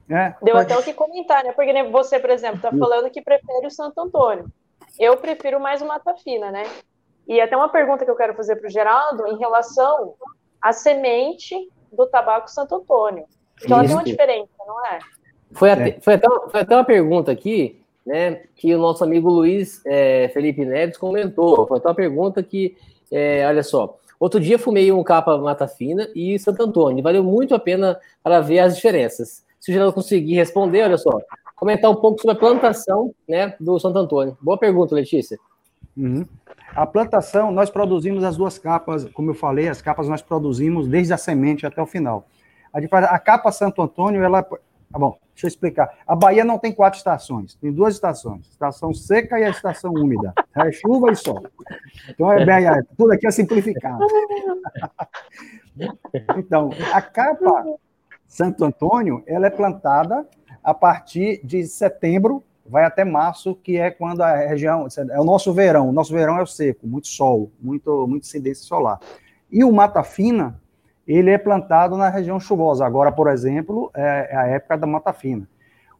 né? 0.09 0.35
É, 0.41 0.45
deu 0.45 0.57
até 0.57 0.77
o 0.77 0.83
que 0.83 0.93
comentar, 0.93 1.45
né? 1.45 1.53
Porque 1.53 1.83
você, 1.85 2.19
por 2.19 2.31
exemplo, 2.31 2.57
está 2.57 2.73
falando 2.73 3.11
que 3.11 3.23
prefere 3.23 3.67
o 3.67 3.71
Santo 3.71 4.01
Antônio. 4.01 4.51
Eu 4.99 5.17
prefiro 5.19 5.61
mais 5.61 5.81
o 5.81 5.87
Mata 5.87 6.15
Fina, 6.17 6.51
né? 6.51 6.65
E 7.29 7.41
até 7.41 7.57
uma 7.57 7.69
pergunta 7.69 8.05
que 8.05 8.11
eu 8.11 8.17
quero 8.17 8.35
fazer 8.35 8.57
para 8.57 8.67
o 8.67 8.71
Geraldo 8.71 9.29
em 9.29 9.39
relação 9.39 10.15
à 10.61 10.73
semente 10.73 11.55
do 11.93 12.07
tabaco 12.09 12.51
Santo 12.51 12.75
Antônio. 12.75 13.25
Então 13.65 13.81
tem 13.81 13.93
uma 13.93 14.05
diferença, 14.05 14.49
não 14.67 14.87
é? 14.87 14.99
Foi 15.53 15.71
até, 15.71 15.89
é. 15.89 16.01
foi, 16.01 16.15
até, 16.15 16.29
foi 16.51 16.61
até 16.61 16.75
uma 16.75 16.85
pergunta 16.85 17.33
aqui, 17.33 17.81
né, 18.07 18.43
que 18.57 18.75
o 18.75 18.79
nosso 18.79 19.05
amigo 19.05 19.29
Luiz 19.29 19.83
é, 19.85 20.29
Felipe 20.33 20.65
Neves 20.65 20.97
comentou. 20.97 21.67
Foi 21.67 21.79
até 21.79 21.89
uma 21.89 21.95
pergunta 21.95 22.43
que, 22.43 22.77
é, 23.11 23.47
olha 23.47 23.63
só, 23.63 23.99
outro 24.19 24.41
dia 24.41 24.59
fumei 24.59 24.91
um 24.93 25.03
capa 25.03 25.37
Mata 25.39 25.67
Fina 25.67 26.09
e 26.15 26.39
Santo 26.39 26.63
Antônio. 26.63 27.03
Valeu 27.03 27.25
muito 27.25 27.55
a 27.55 27.59
pena 27.59 27.99
para 28.23 28.41
ver 28.41 28.61
as 28.61 28.77
diferenças. 28.77 29.45
Se 29.59 29.71
o 29.71 29.75
Geraldo 29.75 29.93
conseguir 29.93 30.35
responder, 30.35 30.83
olha 30.85 30.97
só, 30.97 31.21
comentar 31.57 31.91
um 31.91 31.97
pouco 31.97 32.21
sobre 32.21 32.37
a 32.37 32.39
plantação 32.39 33.15
né, 33.29 33.55
do 33.61 33.79
Santo 33.79 33.99
Antônio. 33.99 34.37
Boa 34.41 34.57
pergunta, 34.57 34.95
Letícia. 34.95 35.39
Uhum. 35.97 36.25
A 36.75 36.87
plantação, 36.87 37.51
nós 37.51 37.69
produzimos 37.69 38.23
as 38.25 38.37
duas 38.37 38.57
capas, 38.57 39.05
como 39.13 39.31
eu 39.31 39.35
falei, 39.35 39.69
as 39.69 39.83
capas 39.83 40.09
nós 40.09 40.23
produzimos 40.23 40.87
desde 40.87 41.13
a 41.13 41.19
semente 41.19 41.67
até 41.67 41.83
o 41.83 41.87
final. 41.87 42.25
A, 42.73 42.79
a 43.15 43.19
capa 43.19 43.53
Santo 43.53 43.83
Antônio, 43.83 44.23
ela. 44.23 44.43
Tá 44.43 44.99
bom, 44.99 45.17
deixa 45.33 45.47
eu 45.47 45.49
explicar. 45.49 45.99
A 46.05 46.17
Bahia 46.17 46.45
não 46.45 46.59
tem 46.59 46.73
quatro 46.73 46.99
estações, 46.99 47.55
tem 47.55 47.73
duas 47.73 47.95
estações: 47.95 48.49
estação 48.51 48.93
seca 48.93 49.39
e 49.39 49.45
a 49.45 49.51
estação 49.51 49.93
úmida. 49.93 50.33
É 50.57 50.73
chuva 50.73 51.13
e 51.13 51.17
sol. 51.17 51.47
Então, 52.09 52.33
é 52.33 52.45
bem, 52.45 52.67
é, 52.67 52.83
tudo 52.97 53.13
aqui 53.13 53.27
é 53.27 53.31
simplificado. 53.31 54.05
Então, 56.37 56.71
a 56.93 57.01
capa 57.01 57.65
Santo 58.27 58.65
Antônio, 58.65 59.23
ela 59.27 59.47
é 59.47 59.51
plantada 59.51 60.27
a 60.63 60.75
partir 60.75 61.41
de 61.45 61.67
setembro, 61.67 62.45
vai 62.65 62.85
até 62.85 63.05
março, 63.05 63.57
que 63.57 63.77
é 63.77 63.91
quando 63.91 64.21
a 64.21 64.37
região, 64.37 64.87
é 65.11 65.21
o 65.21 65.25
nosso 65.25 65.53
verão, 65.53 65.89
o 65.89 65.93
nosso 65.93 66.13
verão 66.13 66.39
é 66.39 66.43
o 66.43 66.47
seco, 66.47 66.87
muito 66.87 67.09
sol, 67.09 67.51
muito, 67.61 68.07
muito 68.07 68.25
incidência 68.25 68.65
solar. 68.65 69.01
E 69.51 69.65
o 69.65 69.73
mata 69.73 70.03
fina, 70.05 70.61
ele 71.13 71.31
é 71.31 71.39
plantado 71.39 71.97
na 71.97 72.09
região 72.09 72.39
chuvosa. 72.39 72.87
Agora, 72.87 73.11
por 73.11 73.29
exemplo, 73.29 73.91
é, 73.95 74.29
é 74.31 74.37
a 74.37 74.47
época 74.47 74.79
da 74.79 74.87
mata 74.87 75.13
fina. 75.13 75.49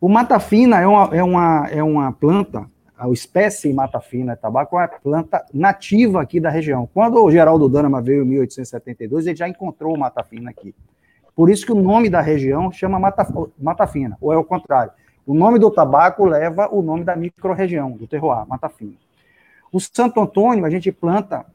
O 0.01 0.09
mata 0.09 0.39
fina 0.39 0.81
é 0.81 0.87
uma, 0.87 1.17
é 1.17 1.23
uma, 1.23 1.69
é 1.69 1.83
uma 1.83 2.13
planta, 2.13 2.67
a 2.97 3.09
espécie 3.11 3.73
mata 3.73 4.01
fina 4.01 4.37
tabaco 4.37 4.77
é 4.77 4.83
uma 4.83 4.89
planta 4.89 5.45
nativa 5.53 6.23
aqui 6.23 6.39
da 6.39 6.49
região. 6.49 6.89
Quando 6.93 7.23
o 7.23 7.31
Geraldo 7.31 7.69
Danama 7.69 8.01
veio 8.01 8.23
em 8.23 8.27
1872, 8.27 9.27
ele 9.27 9.37
já 9.37 9.49
encontrou 9.49 9.95
o 9.95 9.99
mata 9.99 10.23
fina 10.23 10.51
aqui. 10.51 10.75
Por 11.35 11.51
isso 11.51 11.65
que 11.65 11.73
o 11.73 11.83
nome 11.83 12.09
da 12.11 12.21
região 12.21 12.71
chama 12.71 12.99
Mata, 12.99 13.27
Mata 13.59 13.87
Fina, 13.87 14.17
ou 14.21 14.33
é 14.33 14.37
o 14.37 14.45
contrário. 14.45 14.93
O 15.27 15.35
nome 15.35 15.59
do 15.59 15.71
tabaco 15.71 16.25
leva 16.25 16.69
o 16.71 16.83
nome 16.83 17.03
da 17.03 17.17
microrregião, 17.17 17.93
do 17.93 18.07
terroir, 18.07 18.47
Mata 18.47 18.69
Fina. 18.69 18.97
O 19.73 19.81
Santo 19.81 20.21
Antônio, 20.21 20.65
a 20.65 20.71
gente 20.71 20.93
planta. 20.93 21.47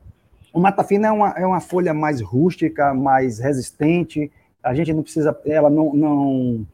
O 0.56 0.60
Mata 0.62 0.86
Fina 0.86 1.10
é 1.10 1.12
uma, 1.12 1.30
é 1.32 1.46
uma 1.46 1.60
folha 1.60 1.94
mais 1.94 2.22
rústica, 2.22 2.94
mais 2.94 3.40
resistente. 3.40 4.32
A 4.64 4.74
gente 4.74 4.94
não 4.94 5.04
precisa, 5.04 5.38
ela 5.46 5.70
não, 5.70 5.94
não, 5.94 6.66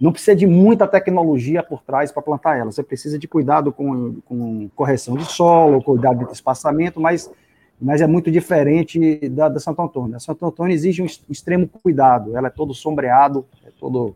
não 0.00 0.12
precisa 0.12 0.36
de 0.36 0.46
muita 0.46 0.86
tecnologia 0.86 1.64
por 1.64 1.82
trás 1.82 2.12
para 2.12 2.22
plantar 2.22 2.56
ela. 2.56 2.70
Você 2.70 2.80
precisa 2.80 3.18
de 3.18 3.26
cuidado 3.26 3.72
com, 3.72 4.20
com 4.24 4.70
correção 4.76 5.16
de 5.16 5.24
solo, 5.24 5.82
cuidado 5.82 6.24
de 6.24 6.32
espaçamento, 6.32 7.00
mas 7.00 7.28
mas 7.80 8.00
é 8.00 8.06
muito 8.06 8.30
diferente 8.30 9.28
da, 9.30 9.48
da 9.48 9.58
Santo 9.58 9.82
Antônio. 9.82 10.14
A 10.14 10.20
Santo 10.20 10.46
Antônio 10.46 10.72
exige 10.72 11.02
um 11.02 11.06
extremo 11.28 11.66
cuidado, 11.66 12.36
ela 12.36 12.46
é 12.46 12.50
todo 12.50 12.72
sombreado, 12.72 13.44
é 13.66 13.70
todo 13.80 14.14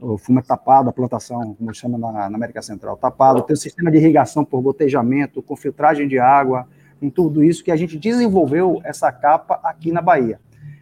o 0.00 0.16
fumo 0.16 0.38
é 0.38 0.42
tapado, 0.42 0.88
a 0.88 0.92
plantação, 0.92 1.56
como 1.56 1.74
chama 1.74 1.98
na, 1.98 2.30
na, 2.30 2.36
América 2.36 2.62
Central, 2.62 2.96
tapado, 2.96 3.42
tem 3.42 3.54
um 3.54 3.56
sistema 3.56 3.90
de 3.90 3.96
irrigação 3.96 4.44
por 4.44 4.60
gotejamento, 4.60 5.42
com 5.42 5.56
filtragem 5.56 6.06
de 6.06 6.20
água, 6.20 6.68
em 7.00 7.10
tudo 7.10 7.42
isso 7.42 7.62
que 7.62 7.70
a 7.70 7.76
gente 7.76 7.98
desenvolveu 7.98 8.80
essa 8.84 9.10
capa 9.12 9.60
aqui 9.62 9.92
na 9.92 10.02
Bahia. 10.02 10.40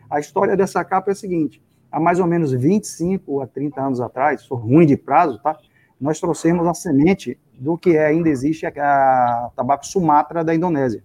A 0.09 0.21
história 0.21 0.57
dessa 0.57 0.85
capa 0.85 1.11
é 1.11 1.13
a 1.13 1.17
seguinte, 1.17 1.63
há 1.91 1.99
mais 1.99 2.21
ou 2.21 2.27
menos 2.27 2.53
25 2.53 3.41
a 3.41 3.47
30 3.47 3.81
anos 3.81 4.01
atrás, 4.01 4.43
sou 4.43 4.57
ruim 4.57 4.87
de 4.87 4.97
prazo, 4.97 5.39
tá? 5.43 5.57
Nós 6.01 6.21
trouxemos 6.21 6.67
a 6.67 6.75
semente 6.75 7.39
do 7.59 7.77
que 7.79 7.97
ainda 7.97 8.29
existe 8.29 8.67
a, 8.67 9.51
tabaco 9.57 9.87
Sumatra 9.87 10.45
da 10.45 10.55
Indonésia. 10.55 11.03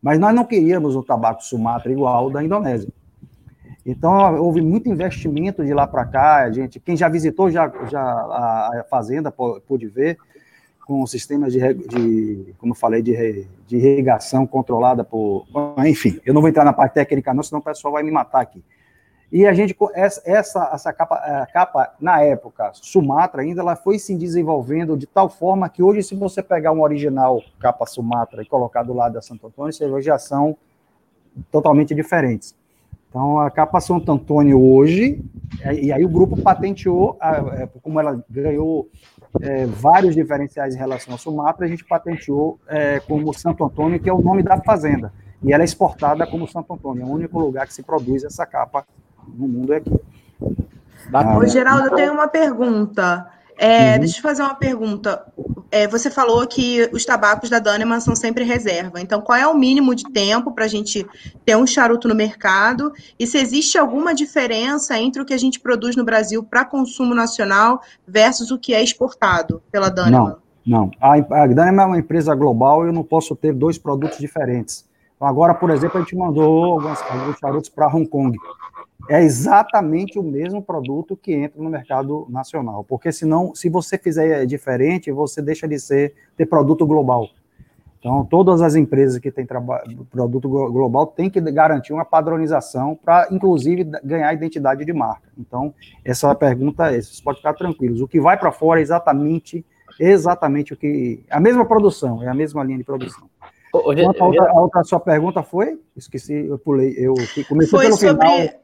Mas 0.00 0.18
nós 0.18 0.34
não 0.34 0.44
queríamos 0.44 0.96
o 0.96 1.02
tabaco 1.02 1.42
Sumatra 1.42 1.92
igual 1.92 2.30
da 2.30 2.42
Indonésia. 2.42 2.90
Então, 3.86 4.36
houve 4.36 4.62
muito 4.62 4.88
investimento 4.88 5.62
de 5.62 5.74
lá 5.74 5.86
para 5.86 6.06
cá. 6.06 6.50
Gente, 6.50 6.80
quem 6.80 6.96
já 6.96 7.08
visitou 7.08 7.50
já, 7.50 7.70
já 7.90 8.00
a, 8.00 8.86
fazenda 8.88 9.30
pôde 9.30 9.86
ver, 9.86 10.16
com 10.86 11.06
sistemas 11.06 11.52
de, 11.52 11.60
de 11.74 12.54
como 12.58 12.74
falei, 12.74 13.02
de, 13.02 13.46
de 13.66 13.76
irrigação 13.76 14.46
controlada 14.46 15.02
por. 15.02 15.46
Enfim, 15.86 16.20
eu 16.24 16.34
não 16.34 16.40
vou 16.40 16.48
entrar 16.48 16.64
na 16.64 16.72
parte 16.72 16.94
técnica, 16.94 17.32
não, 17.32 17.42
senão 17.42 17.60
o 17.60 17.64
pessoal 17.64 17.94
vai 17.94 18.02
me 18.02 18.10
matar 18.10 18.40
aqui. 18.40 18.62
E 19.32 19.46
a 19.46 19.52
gente, 19.52 19.74
essa, 19.94 20.70
essa 20.72 20.92
capa, 20.92 21.48
capa, 21.52 21.94
na 22.00 22.22
época, 22.22 22.70
Sumatra 22.74 23.42
ainda, 23.42 23.62
ela 23.62 23.74
foi 23.74 23.98
se 23.98 24.14
desenvolvendo 24.14 24.96
de 24.96 25.06
tal 25.06 25.28
forma 25.28 25.68
que 25.68 25.82
hoje, 25.82 26.02
se 26.02 26.14
você 26.14 26.42
pegar 26.42 26.70
um 26.70 26.82
original 26.82 27.42
capa 27.58 27.84
Sumatra 27.86 28.42
e 28.42 28.46
colocar 28.46 28.84
do 28.84 28.92
lado 28.92 29.14
da 29.14 29.22
Santo 29.22 29.46
Antônio, 29.46 29.72
você 29.72 30.02
já 30.02 30.18
são 30.18 30.56
totalmente 31.50 31.94
diferentes. 31.94 32.54
Então, 33.08 33.40
a 33.40 33.50
capa 33.50 33.80
Santo 33.80 34.10
Antônio 34.12 34.60
hoje, 34.60 35.20
é, 35.62 35.74
e 35.74 35.92
aí 35.92 36.04
o 36.04 36.08
grupo 36.08 36.40
patenteou, 36.40 37.16
é, 37.20 37.66
como 37.82 37.98
ela 37.98 38.22
ganhou 38.28 38.88
é, 39.40 39.66
vários 39.66 40.14
diferenciais 40.14 40.74
em 40.74 40.78
relação 40.78 41.12
ao 41.12 41.18
Sumatra, 41.18 41.66
a 41.66 41.68
gente 41.68 41.84
patenteou 41.84 42.58
é, 42.68 43.00
como 43.00 43.32
Santo 43.34 43.64
Antônio, 43.64 44.00
que 44.00 44.08
é 44.08 44.12
o 44.12 44.22
nome 44.22 44.42
da 44.42 44.60
fazenda. 44.60 45.12
E 45.42 45.52
ela 45.52 45.62
é 45.62 45.64
exportada 45.64 46.26
como 46.26 46.48
Santo 46.48 46.72
Antônio, 46.72 47.02
é 47.02 47.06
o 47.06 47.10
único 47.10 47.38
lugar 47.38 47.66
que 47.66 47.74
se 47.74 47.82
produz 47.82 48.24
essa 48.24 48.46
capa 48.46 48.84
no 49.28 49.48
mundo 49.48 49.72
é 49.72 49.76
aqui. 49.78 50.00
Ah, 51.12 51.36
Ô, 51.36 51.46
Geraldo, 51.46 51.88
eu 51.88 51.94
tenho 51.94 52.12
uma 52.12 52.28
pergunta. 52.28 53.28
É, 53.56 53.94
uhum. 53.94 54.00
Deixa 54.00 54.18
eu 54.18 54.22
fazer 54.22 54.42
uma 54.42 54.54
pergunta. 54.54 55.24
É, 55.70 55.86
você 55.86 56.10
falou 56.10 56.46
que 56.46 56.88
os 56.92 57.04
tabacos 57.04 57.48
da 57.48 57.58
Daneman 57.58 58.00
são 58.00 58.14
sempre 58.16 58.44
reserva. 58.44 59.00
Então, 59.00 59.20
qual 59.20 59.38
é 59.38 59.46
o 59.46 59.56
mínimo 59.56 59.94
de 59.94 60.04
tempo 60.04 60.52
para 60.52 60.64
a 60.64 60.68
gente 60.68 61.06
ter 61.44 61.56
um 61.56 61.66
charuto 61.66 62.08
no 62.08 62.14
mercado? 62.14 62.92
E 63.18 63.26
se 63.26 63.38
existe 63.38 63.78
alguma 63.78 64.14
diferença 64.14 64.98
entre 64.98 65.22
o 65.22 65.24
que 65.24 65.34
a 65.34 65.38
gente 65.38 65.60
produz 65.60 65.96
no 65.96 66.04
Brasil 66.04 66.42
para 66.42 66.64
consumo 66.64 67.14
nacional 67.14 67.80
versus 68.06 68.50
o 68.50 68.58
que 68.58 68.74
é 68.74 68.82
exportado 68.82 69.62
pela 69.70 69.88
Daneman? 69.88 70.36
Não, 70.66 70.90
não. 70.90 70.90
A, 71.00 71.14
a 71.14 71.46
Daneman 71.46 71.82
é 71.82 71.86
uma 71.86 71.98
empresa 71.98 72.34
global 72.34 72.84
e 72.84 72.88
eu 72.88 72.92
não 72.92 73.04
posso 73.04 73.36
ter 73.36 73.52
dois 73.52 73.78
produtos 73.78 74.18
diferentes. 74.18 74.84
Agora, 75.20 75.54
por 75.54 75.70
exemplo, 75.70 75.98
a 75.98 76.00
gente 76.00 76.16
mandou 76.16 76.64
alguns, 76.64 77.00
alguns 77.02 77.38
charutos 77.38 77.70
para 77.70 77.86
Hong 77.86 78.06
Kong 78.06 78.36
é 79.08 79.22
exatamente 79.22 80.18
o 80.18 80.22
mesmo 80.22 80.62
produto 80.62 81.16
que 81.16 81.32
entra 81.32 81.62
no 81.62 81.70
mercado 81.70 82.26
nacional, 82.28 82.84
porque 82.84 83.12
senão, 83.12 83.54
se 83.54 83.68
você 83.68 83.98
fizer 83.98 84.46
diferente, 84.46 85.10
você 85.12 85.42
deixa 85.42 85.68
de 85.68 85.78
ser 85.78 86.14
ter 86.36 86.46
produto 86.46 86.86
global. 86.86 87.28
Então, 87.98 88.22
todas 88.22 88.60
as 88.60 88.74
empresas 88.74 89.18
que 89.18 89.30
têm 89.30 89.46
produto 90.10 90.46
global 90.46 91.06
têm 91.06 91.30
que 91.30 91.40
garantir 91.40 91.94
uma 91.94 92.04
padronização 92.04 92.94
para, 93.02 93.28
inclusive, 93.30 93.82
ganhar 94.04 94.30
identidade 94.34 94.84
de 94.84 94.92
marca. 94.92 95.30
Então, 95.38 95.72
essa 96.04 96.30
é 96.30 96.34
pergunta, 96.34 96.90
vocês 96.90 97.20
podem 97.22 97.38
ficar 97.38 97.54
tranquilos. 97.54 98.02
O 98.02 98.08
que 98.08 98.20
vai 98.20 98.38
para 98.38 98.52
fora 98.52 98.78
é 98.78 98.82
exatamente, 98.82 99.64
exatamente 99.98 100.74
o 100.74 100.76
que. 100.76 101.24
A 101.30 101.40
mesma 101.40 101.64
produção, 101.64 102.22
é 102.22 102.28
a 102.28 102.34
mesma 102.34 102.62
linha 102.62 102.76
de 102.76 102.84
produção. 102.84 103.26
Hoje, 103.72 104.04
a, 104.04 104.06
outra, 104.06 104.50
a 104.50 104.60
outra 104.60 104.84
sua 104.84 105.00
pergunta 105.00 105.42
foi? 105.42 105.80
Esqueci, 105.96 106.34
eu 106.46 106.58
pulei, 106.58 106.94
eu 106.98 107.14
comecei 107.48 107.70
foi 107.70 107.86
pelo 107.86 107.96
sobre... 107.96 108.28
final. 108.28 108.63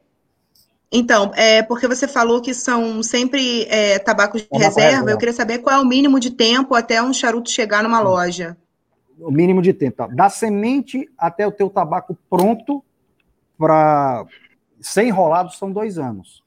Então, 0.91 1.31
é 1.35 1.63
porque 1.63 1.87
você 1.87 2.05
falou 2.05 2.41
que 2.41 2.53
são 2.53 3.01
sempre 3.01 3.63
é, 3.69 3.97
tabacos 3.97 4.41
de 4.41 4.47
é 4.51 4.57
reserva, 4.57 5.09
eu 5.09 5.17
queria 5.17 5.33
saber 5.33 5.59
qual 5.59 5.77
é 5.77 5.81
o 5.81 5.85
mínimo 5.85 6.19
de 6.19 6.31
tempo 6.31 6.75
até 6.75 7.01
um 7.01 7.13
charuto 7.13 7.49
chegar 7.49 7.81
numa 7.81 8.01
loja. 8.01 8.57
O 9.17 9.31
mínimo 9.31 9.61
de 9.61 9.71
tempo, 9.71 9.97
tá? 9.97 10.07
Da 10.07 10.29
semente 10.29 11.09
até 11.17 11.47
o 11.47 11.51
teu 11.51 11.69
tabaco 11.69 12.17
pronto 12.29 12.83
para 13.57 14.25
ser 14.81 15.03
enrolado 15.03 15.53
são 15.53 15.71
dois 15.71 15.97
anos. 15.97 16.43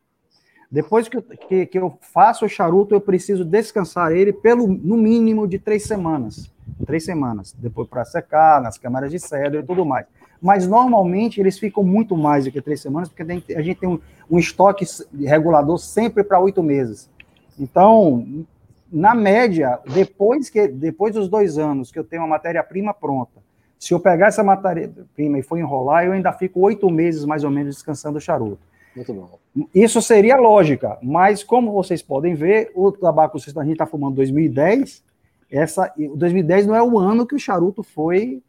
Depois 0.70 1.08
que, 1.08 1.22
que, 1.22 1.66
que, 1.66 1.78
eu 1.78 1.96
faço 2.12 2.44
o 2.44 2.48
charuto, 2.48 2.94
eu 2.94 3.00
preciso 3.00 3.44
descansar 3.44 4.12
ele 4.12 4.32
pelo 4.32 4.66
no 4.66 4.96
mínimo 4.96 5.46
de 5.46 5.58
três 5.58 5.84
semanas. 5.84 6.50
Três 6.84 7.04
semanas. 7.04 7.54
Depois 7.56 7.88
para 7.88 8.04
secar, 8.04 8.60
nas 8.60 8.76
câmaras 8.76 9.10
de 9.10 9.20
cedro 9.20 9.60
e 9.60 9.62
tudo 9.62 9.86
mais 9.86 10.04
mas 10.40 10.66
normalmente 10.66 11.40
eles 11.40 11.58
ficam 11.58 11.82
muito 11.82 12.16
mais 12.16 12.44
do 12.44 12.52
que 12.52 12.60
três 12.60 12.80
semanas, 12.80 13.08
porque 13.08 13.22
a 13.22 13.62
gente 13.62 13.78
tem 13.78 13.88
um, 13.88 13.98
um 14.30 14.38
estoque 14.38 14.84
regulador 15.20 15.78
sempre 15.78 16.22
para 16.22 16.40
oito 16.40 16.62
meses. 16.62 17.10
Então, 17.58 18.44
na 18.90 19.14
média, 19.14 19.80
depois, 19.92 20.50
que, 20.50 20.68
depois 20.68 21.14
dos 21.14 21.28
dois 21.28 21.58
anos 21.58 21.90
que 21.90 21.98
eu 21.98 22.04
tenho 22.04 22.22
a 22.22 22.26
matéria-prima 22.26 22.92
pronta, 22.92 23.42
se 23.78 23.92
eu 23.92 24.00
pegar 24.00 24.28
essa 24.28 24.42
matéria-prima 24.42 25.38
e 25.38 25.42
for 25.42 25.58
enrolar, 25.58 26.04
eu 26.04 26.12
ainda 26.12 26.32
fico 26.32 26.60
oito 26.60 26.88
meses 26.90 27.24
mais 27.24 27.44
ou 27.44 27.50
menos 27.50 27.74
descansando 27.74 28.18
o 28.18 28.20
charuto. 28.20 28.60
Muito 28.94 29.12
bom. 29.12 29.38
Isso 29.74 30.00
seria 30.00 30.36
lógica, 30.36 30.98
mas 31.02 31.42
como 31.42 31.72
vocês 31.72 32.00
podem 32.00 32.34
ver, 32.34 32.70
o 32.74 32.92
tabaco 32.92 33.36
a 33.36 33.40
gente 33.62 33.72
está 33.72 33.86
fumando 33.86 34.14
2010, 34.16 35.02
essa, 35.50 35.92
2010 36.16 36.66
não 36.66 36.74
é 36.74 36.82
o 36.82 36.98
ano 36.98 37.26
que 37.26 37.34
o 37.34 37.38
charuto 37.38 37.82
foi 37.82 38.42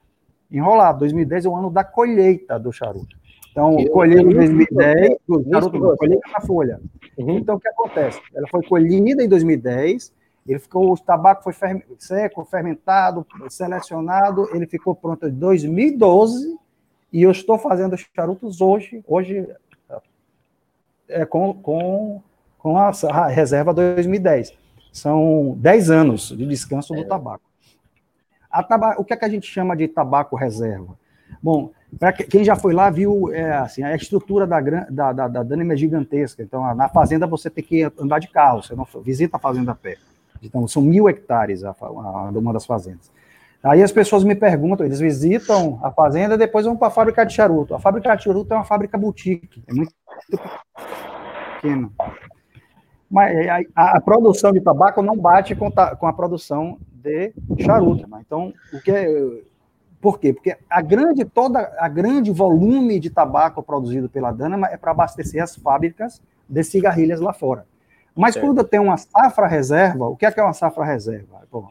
enrolado. 0.57 0.99
2010 0.99 1.45
é 1.45 1.49
o 1.49 1.55
ano 1.55 1.69
da 1.69 1.83
colheita 1.83 2.57
do 2.59 2.71
charuto. 2.71 3.17
Então, 3.51 3.75
colheita 3.85 4.21
em 4.21 4.33
2010, 4.33 5.17
do 5.27 5.43
charuto, 5.49 5.97
colheita 5.97 6.29
na 6.31 6.41
folha. 6.41 6.81
Uhum. 7.17 7.37
Então, 7.37 7.55
o 7.55 7.59
que 7.59 7.69
acontece? 7.69 8.21
Ela 8.33 8.47
foi 8.49 8.61
colhida 8.63 9.23
em 9.23 9.29
2010, 9.29 10.13
ele 10.45 10.59
ficou, 10.59 10.91
o 10.91 10.97
tabaco 10.97 11.43
foi 11.43 11.53
seco, 11.97 12.45
fermentado, 12.45 13.25
selecionado, 13.49 14.49
ele 14.53 14.67
ficou 14.67 14.93
pronto 14.93 15.27
em 15.27 15.31
2012, 15.31 16.57
e 17.13 17.23
eu 17.23 17.31
estou 17.31 17.57
fazendo 17.57 17.95
charutos 17.97 18.59
hoje, 18.59 19.01
hoje 19.07 19.47
é 21.07 21.25
com, 21.25 21.53
com, 21.53 22.21
com 22.57 22.77
a, 22.77 22.91
a 23.09 23.27
reserva 23.27 23.73
2010. 23.73 24.53
São 24.91 25.55
10 25.57 25.89
anos 25.89 26.29
de 26.29 26.45
descanso 26.45 26.93
do 26.93 27.01
é. 27.01 27.05
tabaco. 27.05 27.43
Taba... 28.63 28.95
o 28.97 29.03
que 29.03 29.13
é 29.13 29.17
que 29.17 29.25
a 29.25 29.29
gente 29.29 29.47
chama 29.47 29.75
de 29.75 29.87
tabaco 29.87 30.35
reserva? 30.35 30.97
Bom, 31.41 31.71
para 31.99 32.13
quem 32.13 32.43
já 32.43 32.55
foi 32.55 32.73
lá, 32.73 32.89
viu 32.89 33.33
é, 33.33 33.53
assim, 33.53 33.83
a 33.83 33.95
estrutura 33.95 34.45
da, 34.45 34.59
da, 34.59 35.13
da, 35.13 35.27
da 35.27 35.43
Dânima 35.43 35.73
é 35.73 35.77
gigantesca. 35.77 36.43
Então, 36.43 36.73
na 36.75 36.89
fazenda 36.89 37.27
você 37.27 37.49
tem 37.49 37.63
que 37.63 37.83
andar 37.99 38.19
de 38.19 38.27
carro, 38.27 38.63
você 38.63 38.75
não 38.75 38.87
visita 39.03 39.37
a 39.37 39.39
fazenda 39.39 39.71
a 39.71 39.75
pé. 39.75 39.97
Então, 40.41 40.67
são 40.67 40.81
mil 40.81 41.09
hectares 41.09 41.63
a, 41.63 41.75
a, 41.79 42.29
uma 42.33 42.53
das 42.53 42.65
fazendas. 42.65 43.11
Aí 43.63 43.81
as 43.81 43.91
pessoas 43.91 44.23
me 44.23 44.35
perguntam, 44.35 44.85
eles 44.85 44.99
visitam 44.99 45.79
a 45.81 45.89
fazenda 45.91 46.35
e 46.35 46.37
depois 46.37 46.65
vão 46.65 46.77
para 46.77 46.89
a 46.89 46.91
fábrica 46.91 47.25
de 47.25 47.33
charuto. 47.33 47.73
A 47.73 47.79
fábrica 47.79 48.15
de 48.15 48.23
charuto 48.23 48.53
é 48.53 48.57
uma 48.57 48.63
fábrica 48.63 48.95
boutique, 48.95 49.63
é 49.67 49.73
muito 49.73 49.91
pequena. 51.59 51.89
Mas 53.09 53.35
a, 53.75 53.97
a, 53.97 54.01
produção 54.01 54.51
de 54.51 54.61
tabaco 54.61 55.01
não 55.01 55.17
bate 55.17 55.55
com, 55.55 55.71
ta, 55.71 55.95
com 55.95 56.05
a 56.05 56.13
produção 56.13 56.77
de 57.05 57.63
charuto. 57.63 58.09
Né? 58.09 58.21
Então, 58.25 58.53
o 58.73 58.81
que 58.81 58.91
é, 58.91 59.07
por 60.01 60.19
quê? 60.19 60.33
Porque 60.33 60.55
a 60.69 60.81
grande, 60.81 61.25
toda, 61.25 61.71
a 61.79 61.87
grande 61.87 62.31
volume 62.31 62.99
de 62.99 63.09
tabaco 63.09 63.63
produzido 63.63 64.09
pela 64.09 64.31
Danama 64.31 64.67
é 64.67 64.77
para 64.77 64.91
abastecer 64.91 65.41
as 65.41 65.55
fábricas 65.55 66.21
de 66.47 66.63
cigarrilhas 66.63 67.19
lá 67.19 67.33
fora. 67.33 67.65
Mas 68.15 68.33
certo. 68.33 68.45
quando 68.45 68.63
tem 68.63 68.79
uma 68.79 68.97
safra 68.97 69.47
reserva, 69.47 70.07
o 70.07 70.15
que 70.15 70.25
é, 70.25 70.31
que 70.31 70.39
é 70.39 70.43
uma 70.43 70.53
safra 70.53 70.85
reserva? 70.85 71.41
Bom, 71.51 71.67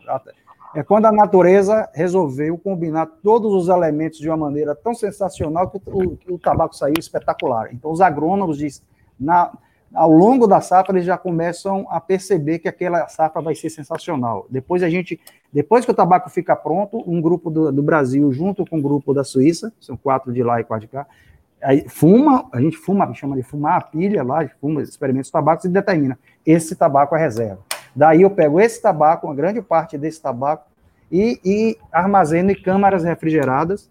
é 0.74 0.82
quando 0.82 1.06
a 1.06 1.12
natureza 1.12 1.88
resolveu 1.94 2.58
combinar 2.58 3.06
todos 3.22 3.52
os 3.54 3.68
elementos 3.68 4.18
de 4.18 4.28
uma 4.28 4.36
maneira 4.36 4.74
tão 4.74 4.94
sensacional 4.94 5.70
que 5.70 5.80
o, 5.86 6.16
que 6.16 6.32
o 6.32 6.38
tabaco 6.38 6.74
saiu 6.74 6.94
espetacular. 6.98 7.72
Então, 7.72 7.90
os 7.92 8.00
agrônomos 8.00 8.58
dizem, 8.58 8.82
na, 9.18 9.52
ao 9.94 10.10
longo 10.10 10.46
da 10.46 10.60
safra, 10.60 10.94
eles 10.96 11.06
já 11.06 11.16
começam 11.16 11.86
a 11.88 12.00
perceber 12.00 12.58
que 12.58 12.68
aquela 12.68 13.06
safra 13.08 13.40
vai 13.40 13.54
ser 13.54 13.70
sensacional. 13.70 14.46
Depois 14.50 14.82
a 14.82 14.90
gente, 14.90 15.20
depois 15.52 15.84
que 15.84 15.90
o 15.90 15.94
tabaco 15.94 16.28
fica 16.28 16.56
pronto, 16.56 17.02
um 17.06 17.20
grupo 17.20 17.50
do, 17.50 17.70
do 17.70 17.82
Brasil, 17.82 18.32
junto 18.32 18.66
com 18.66 18.78
um 18.78 18.82
grupo 18.82 19.14
da 19.14 19.22
Suíça, 19.22 19.72
são 19.80 19.96
quatro 19.96 20.32
de 20.32 20.42
lá 20.42 20.60
e 20.60 20.64
quatro 20.64 20.86
de 20.86 20.92
cá, 20.92 21.06
aí 21.62 21.88
fuma, 21.88 22.46
a 22.52 22.60
gente 22.60 22.76
fuma, 22.76 23.12
chama 23.14 23.36
de 23.36 23.42
fumar 23.42 23.78
a 23.78 23.80
pilha 23.80 24.22
lá, 24.22 24.46
fuma, 24.60 24.82
experimenta 24.82 25.24
os 25.24 25.30
tabacos 25.30 25.64
e 25.64 25.68
determina, 25.68 26.18
esse 26.44 26.74
tabaco 26.74 27.14
é 27.16 27.18
reserva. 27.18 27.60
Daí 27.94 28.22
eu 28.22 28.30
pego 28.30 28.60
esse 28.60 28.82
tabaco, 28.82 29.26
uma 29.26 29.34
grande 29.34 29.62
parte 29.62 29.96
desse 29.96 30.20
tabaco, 30.20 30.66
e, 31.10 31.38
e 31.44 31.78
armazeno 31.92 32.50
em 32.50 32.60
câmaras 32.60 33.04
refrigeradas, 33.04 33.88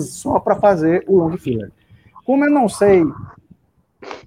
só 0.00 0.40
para 0.40 0.56
fazer 0.56 1.04
o 1.06 1.18
long 1.18 1.36
filler. 1.36 1.70
Como 2.24 2.44
eu 2.44 2.50
não 2.50 2.68
sei 2.68 3.04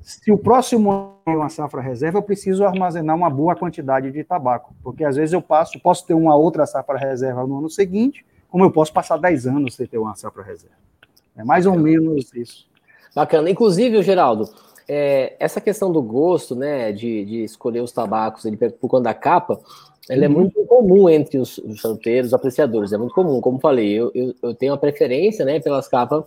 se 0.01 0.31
o 0.31 0.38
próximo 0.38 0.91
ano 0.91 1.17
é 1.25 1.31
uma 1.31 1.50
safra 1.50 1.81
reserva, 1.81 2.17
eu 2.17 2.24
preciso 2.24 2.65
armazenar 2.65 3.15
uma 3.15 3.29
boa 3.29 3.55
quantidade 3.55 4.12
de 4.12 4.24
tabaco, 4.24 4.74
porque 4.84 5.03
às 5.03 5.15
vezes 5.15 5.34
eu 5.34 5.41
passo, 5.41 5.79
posso 5.79 6.05
ter 6.05 6.13
uma 6.13 6.36
outra 6.36 6.65
safra 6.65 6.98
reserva 6.98 7.46
no 7.46 7.60
ano 7.60 7.69
seguinte, 7.69 8.25
como 8.50 8.63
eu 8.63 8.72
posso 8.72 8.93
passar 8.93 9.17
10 9.17 9.48
anos 9.48 9.75
sem 9.75 9.86
ter 9.86 9.98
uma 9.98 10.15
safra 10.15 10.43
reserva. 10.43 10.75
É 11.36 11.43
mais 11.43 11.65
ou 11.65 11.77
menos 11.77 12.34
isso. 12.34 12.67
Bacana. 13.13 13.50
Inclusive, 13.50 14.01
Geraldo, 14.01 14.50
é, 14.88 15.36
essa 15.39 15.60
questão 15.60 15.91
do 15.91 16.01
gosto, 16.01 16.55
né, 16.55 16.91
de, 16.91 17.25
de 17.25 17.43
escolher 17.43 17.81
os 17.81 17.91
tabacos 17.91 18.46
ele, 18.46 18.57
por 18.57 18.88
conta 18.88 19.03
da 19.03 19.13
capa, 19.13 19.60
ela 20.10 20.25
é 20.25 20.27
uhum. 20.27 20.34
muito 20.34 20.65
comum 20.65 21.10
entre 21.10 21.38
os, 21.38 21.57
os 21.57 21.84
os 21.84 22.34
apreciadores, 22.34 22.93
é 22.93 22.98
muito 22.98 23.13
comum, 23.13 23.41
como 23.41 23.60
falei, 23.60 23.91
eu, 23.91 24.10
eu, 24.15 24.34
eu 24.41 24.55
tenho 24.55 24.74
a 24.74 24.77
preferência, 24.77 25.43
né, 25.43 25.60
pelas 25.60 25.88
capas 25.88 26.24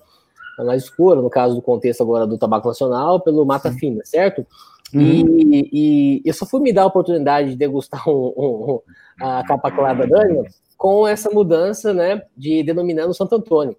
mais 0.64 0.84
escuras, 0.84 1.22
no 1.22 1.30
caso 1.30 1.54
do 1.54 1.62
contexto 1.62 2.02
agora 2.02 2.26
do 2.26 2.38
tabaco 2.38 2.68
nacional, 2.68 3.20
pelo 3.20 3.44
mata 3.44 3.72
fina, 3.72 4.00
certo? 4.04 4.46
Uhum. 4.94 5.00
E, 5.00 5.70
e, 5.72 6.22
eu 6.24 6.34
só 6.34 6.44
fui 6.44 6.60
me 6.60 6.72
dar 6.72 6.82
a 6.82 6.86
oportunidade 6.86 7.50
de 7.50 7.56
degustar 7.56 8.08
um, 8.08 8.32
um, 8.36 8.72
um, 8.72 8.80
a 9.24 9.44
capa 9.44 9.70
clara 9.70 10.06
da 10.06 10.18
Dani 10.18 10.42
com 10.76 11.06
essa 11.06 11.30
mudança, 11.30 11.92
né, 11.92 12.22
de 12.36 12.62
denominando 12.62 13.14
Santo 13.14 13.34
Antônio. 13.34 13.76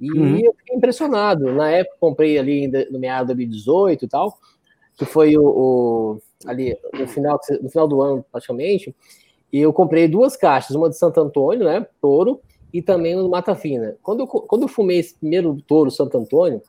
E 0.00 0.10
uhum. 0.10 0.38
eu 0.38 0.54
fiquei 0.54 0.76
impressionado. 0.76 1.52
Na 1.52 1.70
época, 1.70 1.96
comprei 2.00 2.38
ali 2.38 2.70
no 2.90 2.98
meado 2.98 3.28
de 3.28 3.34
2018 3.34 4.04
e 4.04 4.08
tal, 4.08 4.38
que 4.96 5.04
foi 5.04 5.36
o, 5.36 5.42
o, 5.42 6.22
ali 6.46 6.76
no 6.92 7.06
final, 7.06 7.38
no 7.62 7.68
final 7.68 7.86
do 7.86 8.02
ano, 8.02 8.24
praticamente. 8.32 8.94
E 9.52 9.58
eu 9.58 9.72
comprei 9.72 10.08
duas 10.08 10.36
caixas, 10.36 10.74
uma 10.74 10.88
de 10.88 10.96
Santo 10.96 11.20
Antônio, 11.20 11.64
né, 11.64 11.86
touro, 12.00 12.40
e 12.72 12.80
também 12.80 13.16
uma 13.16 13.28
Mata 13.28 13.54
Fina. 13.54 13.96
Quando 14.02 14.20
eu, 14.20 14.26
quando 14.26 14.62
eu 14.62 14.68
fumei 14.68 14.98
esse 14.98 15.14
primeiro 15.14 15.56
touro 15.66 15.90
Santo 15.90 16.16
Antônio, 16.16 16.62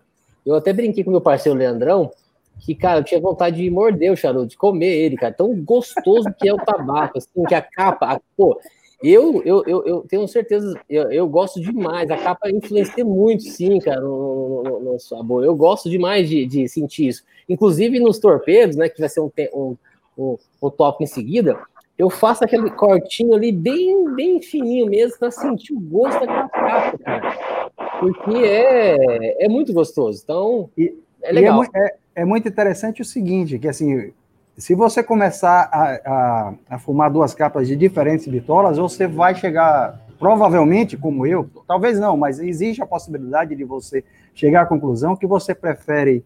eu 0.46 0.56
até 0.56 0.74
brinquei 0.74 1.04
com 1.04 1.12
meu 1.12 1.22
parceiro 1.22 1.58
Leandrão, 1.58 2.12
que, 2.60 2.76
cara, 2.76 3.00
eu 3.00 3.04
tinha 3.04 3.20
vontade 3.20 3.58
de 3.58 3.70
morder 3.70 4.12
o 4.12 4.16
charuto, 4.16 4.48
de 4.48 4.58
comer 4.58 4.96
ele, 4.96 5.16
cara. 5.16 5.34
Tão 5.34 5.56
gostoso 5.64 6.32
que 6.40 6.48
é 6.48 6.54
o 6.54 6.58
tabaco, 6.58 7.18
assim, 7.18 7.44
que 7.48 7.56
a 7.56 7.62
capa, 7.62 8.14
a, 8.14 8.22
pô, 8.38 8.60
eu, 9.04 9.42
eu, 9.44 9.64
eu, 9.66 9.86
eu 9.86 10.06
tenho 10.08 10.28
certeza, 10.28 10.80
eu, 10.88 11.12
eu 11.12 11.28
gosto 11.28 11.60
demais. 11.60 12.10
A 12.12 12.18
capa 12.18 12.52
influencia 12.52 13.04
muito, 13.04 13.44
sim, 13.44 13.80
cara, 13.80 14.00
no, 14.00 14.64
no, 14.64 14.80
no 14.80 15.00
sabor. 15.00 15.44
Eu 15.44 15.56
gosto 15.56 15.90
demais 15.90 16.30
de, 16.30 16.46
de, 16.46 16.68
sentir 16.68 17.08
isso. 17.08 17.24
Inclusive 17.50 18.00
nos 18.00 18.20
torpedos, 18.20 18.76
né, 18.76 18.90
que 18.90 19.00
vai 19.00 19.10
ser 19.10 19.22
um, 19.22 19.32
um, 19.54 19.78
um, 20.16 20.38
um 20.62 20.70
top 20.70 21.04
em 21.04 21.08
seguida, 21.08 21.60
eu 22.02 22.10
faço 22.10 22.44
aquele 22.44 22.72
cortinho 22.72 23.36
ali 23.36 23.52
bem, 23.52 24.12
bem 24.16 24.42
fininho 24.42 24.88
mesmo 24.88 25.20
para 25.20 25.30
sentir 25.30 25.72
o 25.72 25.80
gosto 25.80 26.20
daquela 26.20 26.50
capa, 26.50 26.98
cara. 26.98 27.70
Porque 28.00 28.38
é, 28.38 29.46
é 29.46 29.48
muito 29.48 29.72
gostoso. 29.72 30.20
Então, 30.24 30.68
e, 30.76 30.98
é 31.22 31.32
legal. 31.32 31.64
É, 31.64 31.68
é, 31.76 31.96
é, 32.16 32.26
muito 32.26 32.48
interessante 32.48 33.04
o 33.04 33.06
seguinte, 33.06 33.60
que 33.60 33.68
assim, 33.68 34.12
se 34.58 34.74
você 34.74 35.04
começar 35.04 35.70
a, 35.72 35.84
a, 36.04 36.54
a, 36.72 36.80
fumar 36.80 37.12
duas 37.12 37.36
capas 37.36 37.68
de 37.68 37.76
diferentes 37.76 38.28
bitolas, 38.28 38.80
você 38.80 39.06
vai 39.06 39.36
chegar, 39.36 40.02
provavelmente, 40.18 40.98
como 40.98 41.28
eu, 41.28 41.48
talvez 41.68 42.00
não, 42.00 42.18
mas 42.18 42.40
existe 42.40 42.82
a 42.82 42.88
possibilidade 42.88 43.56
de 43.56 43.64
você 43.64 44.04
chegar 44.34 44.64
à 44.64 44.66
conclusão 44.66 45.16
que 45.16 45.28
você 45.28 45.54
prefere 45.54 46.26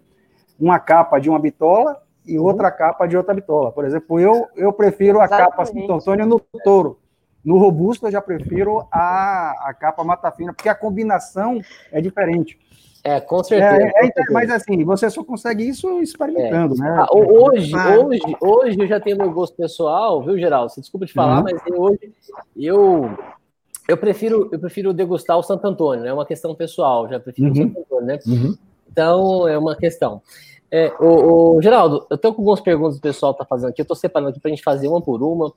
uma 0.57 0.79
capa 0.79 1.19
de 1.19 1.29
uma 1.29 1.37
bitola 1.37 2.01
e 2.25 2.37
uhum. 2.37 2.45
outra 2.45 2.71
capa 2.71 3.05
de 3.07 3.15
outra 3.15 3.33
bitola. 3.33 3.71
Por 3.71 3.85
exemplo, 3.85 4.19
eu, 4.19 4.47
eu 4.55 4.73
prefiro 4.73 5.19
a 5.19 5.25
Exatamente. 5.25 5.49
capa 5.51 5.65
Santo 5.65 5.93
Antônio 5.93 6.25
no 6.25 6.39
touro. 6.63 6.99
No 7.43 7.59
robusto, 7.59 8.07
eu 8.07 8.11
já 8.11 8.21
prefiro 8.21 8.87
a, 8.91 9.69
a 9.69 9.73
capa 9.73 10.03
mata 10.03 10.31
fina, 10.31 10.51
porque 10.51 10.67
a 10.67 10.73
combinação 10.73 11.61
é 11.91 12.01
diferente. 12.01 12.57
É, 13.03 13.21
com 13.21 13.43
certeza. 13.43 13.83
É, 13.83 14.07
é, 14.07 14.11
mas 14.31 14.49
assim, 14.49 14.83
você 14.83 15.07
só 15.11 15.23
consegue 15.23 15.63
isso 15.63 16.01
experimentando, 16.01 16.73
é. 16.73 16.79
né? 16.79 16.95
Ah, 16.97 17.07
hoje, 17.15 17.71
hoje, 17.75 18.37
hoje 18.41 18.79
eu 18.79 18.87
já 18.87 18.99
tenho 18.99 19.15
meu 19.15 19.31
gosto 19.31 19.55
pessoal, 19.55 20.23
viu, 20.23 20.35
Geraldo? 20.39 20.73
Desculpa 20.75 21.05
te 21.05 21.13
falar, 21.13 21.37
uhum. 21.37 21.43
mas 21.43 21.61
hoje 21.77 22.11
eu 22.57 23.11
eu 23.87 23.95
prefiro 23.95 24.49
eu 24.51 24.57
prefiro 24.57 24.91
degustar 24.91 25.37
o 25.37 25.43
Santo 25.43 25.67
Antônio, 25.67 26.01
é 26.01 26.05
né? 26.05 26.13
uma 26.13 26.25
questão 26.25 26.55
pessoal, 26.55 27.07
já 27.07 27.19
prefiro 27.19 27.49
uhum. 27.49 27.53
o 27.53 27.55
Santo 27.57 27.79
Antônio, 27.79 28.05
né? 28.07 28.19
Uhum. 28.25 28.57
Então 28.91 29.47
é 29.47 29.55
uma 29.55 29.75
questão. 29.75 30.19
É, 30.75 30.93
o, 30.99 31.55
o, 31.55 31.61
Geraldo, 31.61 32.05
eu 32.09 32.17
tenho 32.17 32.33
algumas 32.33 32.59
perguntas 32.59 32.95
que 32.95 32.99
o 32.99 33.01
pessoal 33.01 33.31
está 33.31 33.45
fazendo 33.45 33.69
aqui, 33.69 33.79
eu 33.79 33.83
estou 33.83 33.95
separando 33.95 34.31
aqui 34.31 34.41
para 34.41 34.49
a 34.49 34.53
gente 34.53 34.63
fazer 34.63 34.89
uma 34.89 35.01
por 35.01 35.23
uma. 35.23 35.53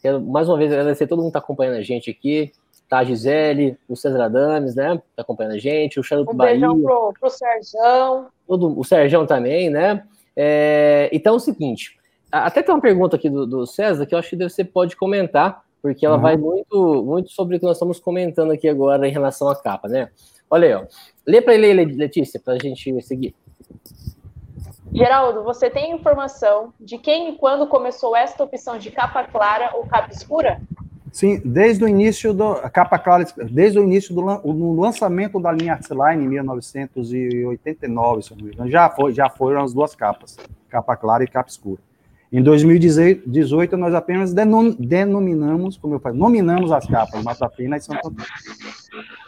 Quero 0.00 0.20
mais 0.20 0.48
uma 0.48 0.56
vez 0.56 0.70
agradecer 0.70 1.04
a 1.04 1.08
todo 1.08 1.18
mundo 1.18 1.26
que 1.26 1.30
está 1.30 1.40
acompanhando 1.40 1.76
a 1.76 1.82
gente 1.82 2.08
aqui 2.08 2.52
tá 2.88 2.98
a 2.98 3.04
Gisele, 3.04 3.78
o 3.88 3.96
César 3.96 4.24
Adames, 4.24 4.74
né? 4.74 5.00
Tá 5.14 5.22
acompanhando 5.22 5.54
a 5.54 5.58
gente, 5.58 5.98
o 5.98 6.02
Charuto 6.02 6.32
um 6.32 6.36
Bahia. 6.36 6.56
Um 6.56 6.74
beijão 6.74 6.82
pro, 6.82 7.14
pro 7.18 7.30
Serjão. 7.30 8.26
Todo, 8.46 8.78
o 8.78 8.84
Serjão 8.84 9.24
também, 9.24 9.70
né? 9.70 10.04
É, 10.36 11.08
então 11.12 11.34
é 11.34 11.36
o 11.36 11.40
seguinte, 11.40 11.96
até 12.30 12.62
tem 12.62 12.74
uma 12.74 12.80
pergunta 12.80 13.14
aqui 13.14 13.30
do, 13.30 13.46
do, 13.46 13.66
César 13.66 14.06
que 14.06 14.14
eu 14.14 14.18
acho 14.18 14.30
que 14.30 14.48
você 14.48 14.64
pode 14.64 14.96
comentar, 14.96 15.64
porque 15.80 16.04
ela 16.04 16.16
uhum. 16.16 16.22
vai 16.22 16.36
muito, 16.36 17.04
muito 17.04 17.30
sobre 17.30 17.56
o 17.56 17.60
que 17.60 17.66
nós 17.66 17.76
estamos 17.76 18.00
comentando 18.00 18.52
aqui 18.52 18.68
agora 18.68 19.06
em 19.06 19.12
relação 19.12 19.48
à 19.48 19.54
capa, 19.54 19.88
né? 19.88 20.10
Olha 20.48 20.66
aí, 20.66 20.74
ó. 20.74 20.86
Lê 21.24 21.40
para 21.40 21.54
ele, 21.54 21.84
Letícia, 21.84 22.40
para 22.40 22.54
a 22.54 22.58
gente 22.58 23.00
seguir. 23.02 23.34
Geraldo, 24.92 25.44
você 25.44 25.70
tem 25.70 25.92
informação 25.92 26.72
de 26.80 26.98
quem 26.98 27.30
e 27.30 27.36
quando 27.36 27.66
começou 27.66 28.16
esta 28.16 28.42
opção 28.42 28.76
de 28.76 28.90
capa 28.90 29.22
clara 29.24 29.70
ou 29.74 29.86
capa 29.86 30.10
escura? 30.12 30.60
Sim, 31.12 31.40
desde 31.44 31.84
o 31.84 31.88
início 31.88 32.32
do 32.32 32.54
capa 32.70 32.98
clara, 32.98 33.24
desde 33.50 33.78
o 33.78 33.84
início 33.84 34.14
do 34.14 34.22
no 34.22 34.80
lançamento 34.80 35.40
da 35.40 35.52
linha 35.52 35.74
Artsline 35.74 36.24
em 36.24 36.28
1989, 36.28 38.22
se 38.22 38.30
não 38.36 38.44
me 38.44 38.52
engano, 38.52 38.70
já 38.70 38.88
foi, 38.88 39.12
já 39.12 39.28
foram 39.28 39.62
as 39.62 39.72
duas 39.72 39.94
capas, 39.94 40.36
capa 40.68 40.96
clara 40.96 41.24
e 41.24 41.28
capa 41.28 41.48
escura. 41.48 41.80
Em 42.32 42.40
2018 42.42 43.76
nós 43.76 43.92
apenas 43.92 44.32
denominamos, 44.32 45.76
como 45.76 45.94
eu 45.94 46.00
falei, 46.00 46.16
nominamos 46.16 46.70
as 46.70 46.86
capas 46.86 47.24
Mata 47.24 47.48
Fina 47.50 47.76
e 47.76 47.80
Santo 47.80 48.08
Antônio. 48.08 48.30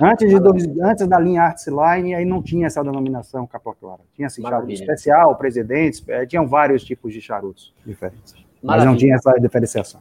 Antes 0.01 0.31
de 0.31 0.39
dois, 0.39 0.67
antes 0.81 1.07
da 1.09 1.19
linha 1.19 1.43
Artsline 1.43 2.15
aí 2.15 2.25
não 2.25 2.41
tinha 2.41 2.69
essa 2.69 2.83
denominação 2.83 3.45
capa 3.45 3.75
clara. 3.75 4.03
Tinha 4.15 4.29
assim, 4.29 4.43
charuto 4.43 4.73
especial, 4.73 5.35
presidentes, 5.37 6.05
eh, 6.07 6.27
tinham 6.27 6.47
vários 6.47 6.85
tipos 6.85 7.13
de 7.13 7.21
charutos 7.21 7.75
diferentes. 7.85 8.35
Maravilha. 8.63 8.63
Mas 8.63 8.85
não 8.85 8.97
tinha 8.97 9.17
essa 9.17 9.33
diferenciação. 9.33 10.01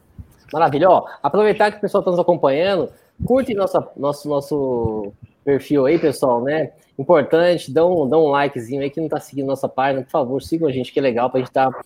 Maravilha. 0.54 0.90
Ó, 0.90 1.08
aproveitar 1.24 1.72
que 1.72 1.78
o 1.78 1.82
pessoal 1.82 2.02
está 2.02 2.12
nos 2.12 2.20
acompanhando, 2.20 2.90
curte 3.26 3.56
nossa, 3.56 3.88
nosso, 3.98 4.30
nosso 4.30 5.14
perfil 5.44 5.86
aí, 5.86 5.98
pessoal, 6.00 6.42
né? 6.42 6.72
Importante, 6.98 7.72
dá 7.72 7.86
um, 7.86 8.08
dá 8.08 8.18
um 8.18 8.28
likezinho 8.28 8.82
aí 8.82 8.90
que 8.90 9.02
não 9.02 9.10
tá 9.10 9.20
seguindo 9.20 9.48
nossa 9.48 9.68
página, 9.68 10.04
por 10.04 10.12
favor, 10.12 10.42
sigam 10.42 10.68
a 10.68 10.72
gente, 10.72 10.92
que 10.92 11.00
é 11.00 11.02
legal 11.02 11.30
pra 11.30 11.40
gente 11.40 11.50
estar 11.50 11.72
tá, 11.72 11.84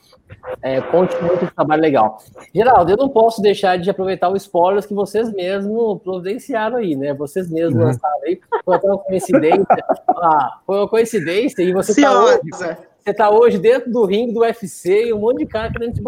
é, 0.61 0.81
continuando 0.81 1.45
esse 1.45 1.55
trabalho 1.55 1.81
legal. 1.81 2.17
Geraldo, 2.53 2.91
eu 2.91 2.97
não 2.97 3.07
posso 3.07 3.41
deixar 3.41 3.77
de 3.77 3.89
aproveitar 3.89 4.29
o 4.29 4.35
spoilers 4.35 4.85
que 4.85 4.93
vocês 4.93 5.31
mesmos 5.31 6.01
providenciaram 6.01 6.77
aí, 6.77 6.95
né? 6.95 7.13
Vocês 7.13 7.49
mesmos 7.49 7.79
uhum. 7.79 7.85
lançaram 7.85 8.23
aí, 8.25 8.39
foi 8.65 8.77
uma 8.83 8.97
coincidência. 8.97 9.65
ah, 10.09 10.59
foi 10.65 10.77
uma 10.77 10.89
coincidência 10.89 11.61
e 11.61 11.71
você 11.71 12.01
tá 12.01 12.23
hoje, 12.23 12.39
você 13.05 13.13
tá 13.13 13.29
hoje 13.29 13.57
dentro 13.59 13.91
do 13.91 14.03
ringue 14.03 14.33
do 14.33 14.39
UFC 14.41 15.05
e 15.05 15.13
um 15.13 15.19
monte 15.19 15.37
de 15.37 15.45
cara 15.45 15.71
querendo 15.71 15.93
te 15.93 16.01
bater. 16.01 16.03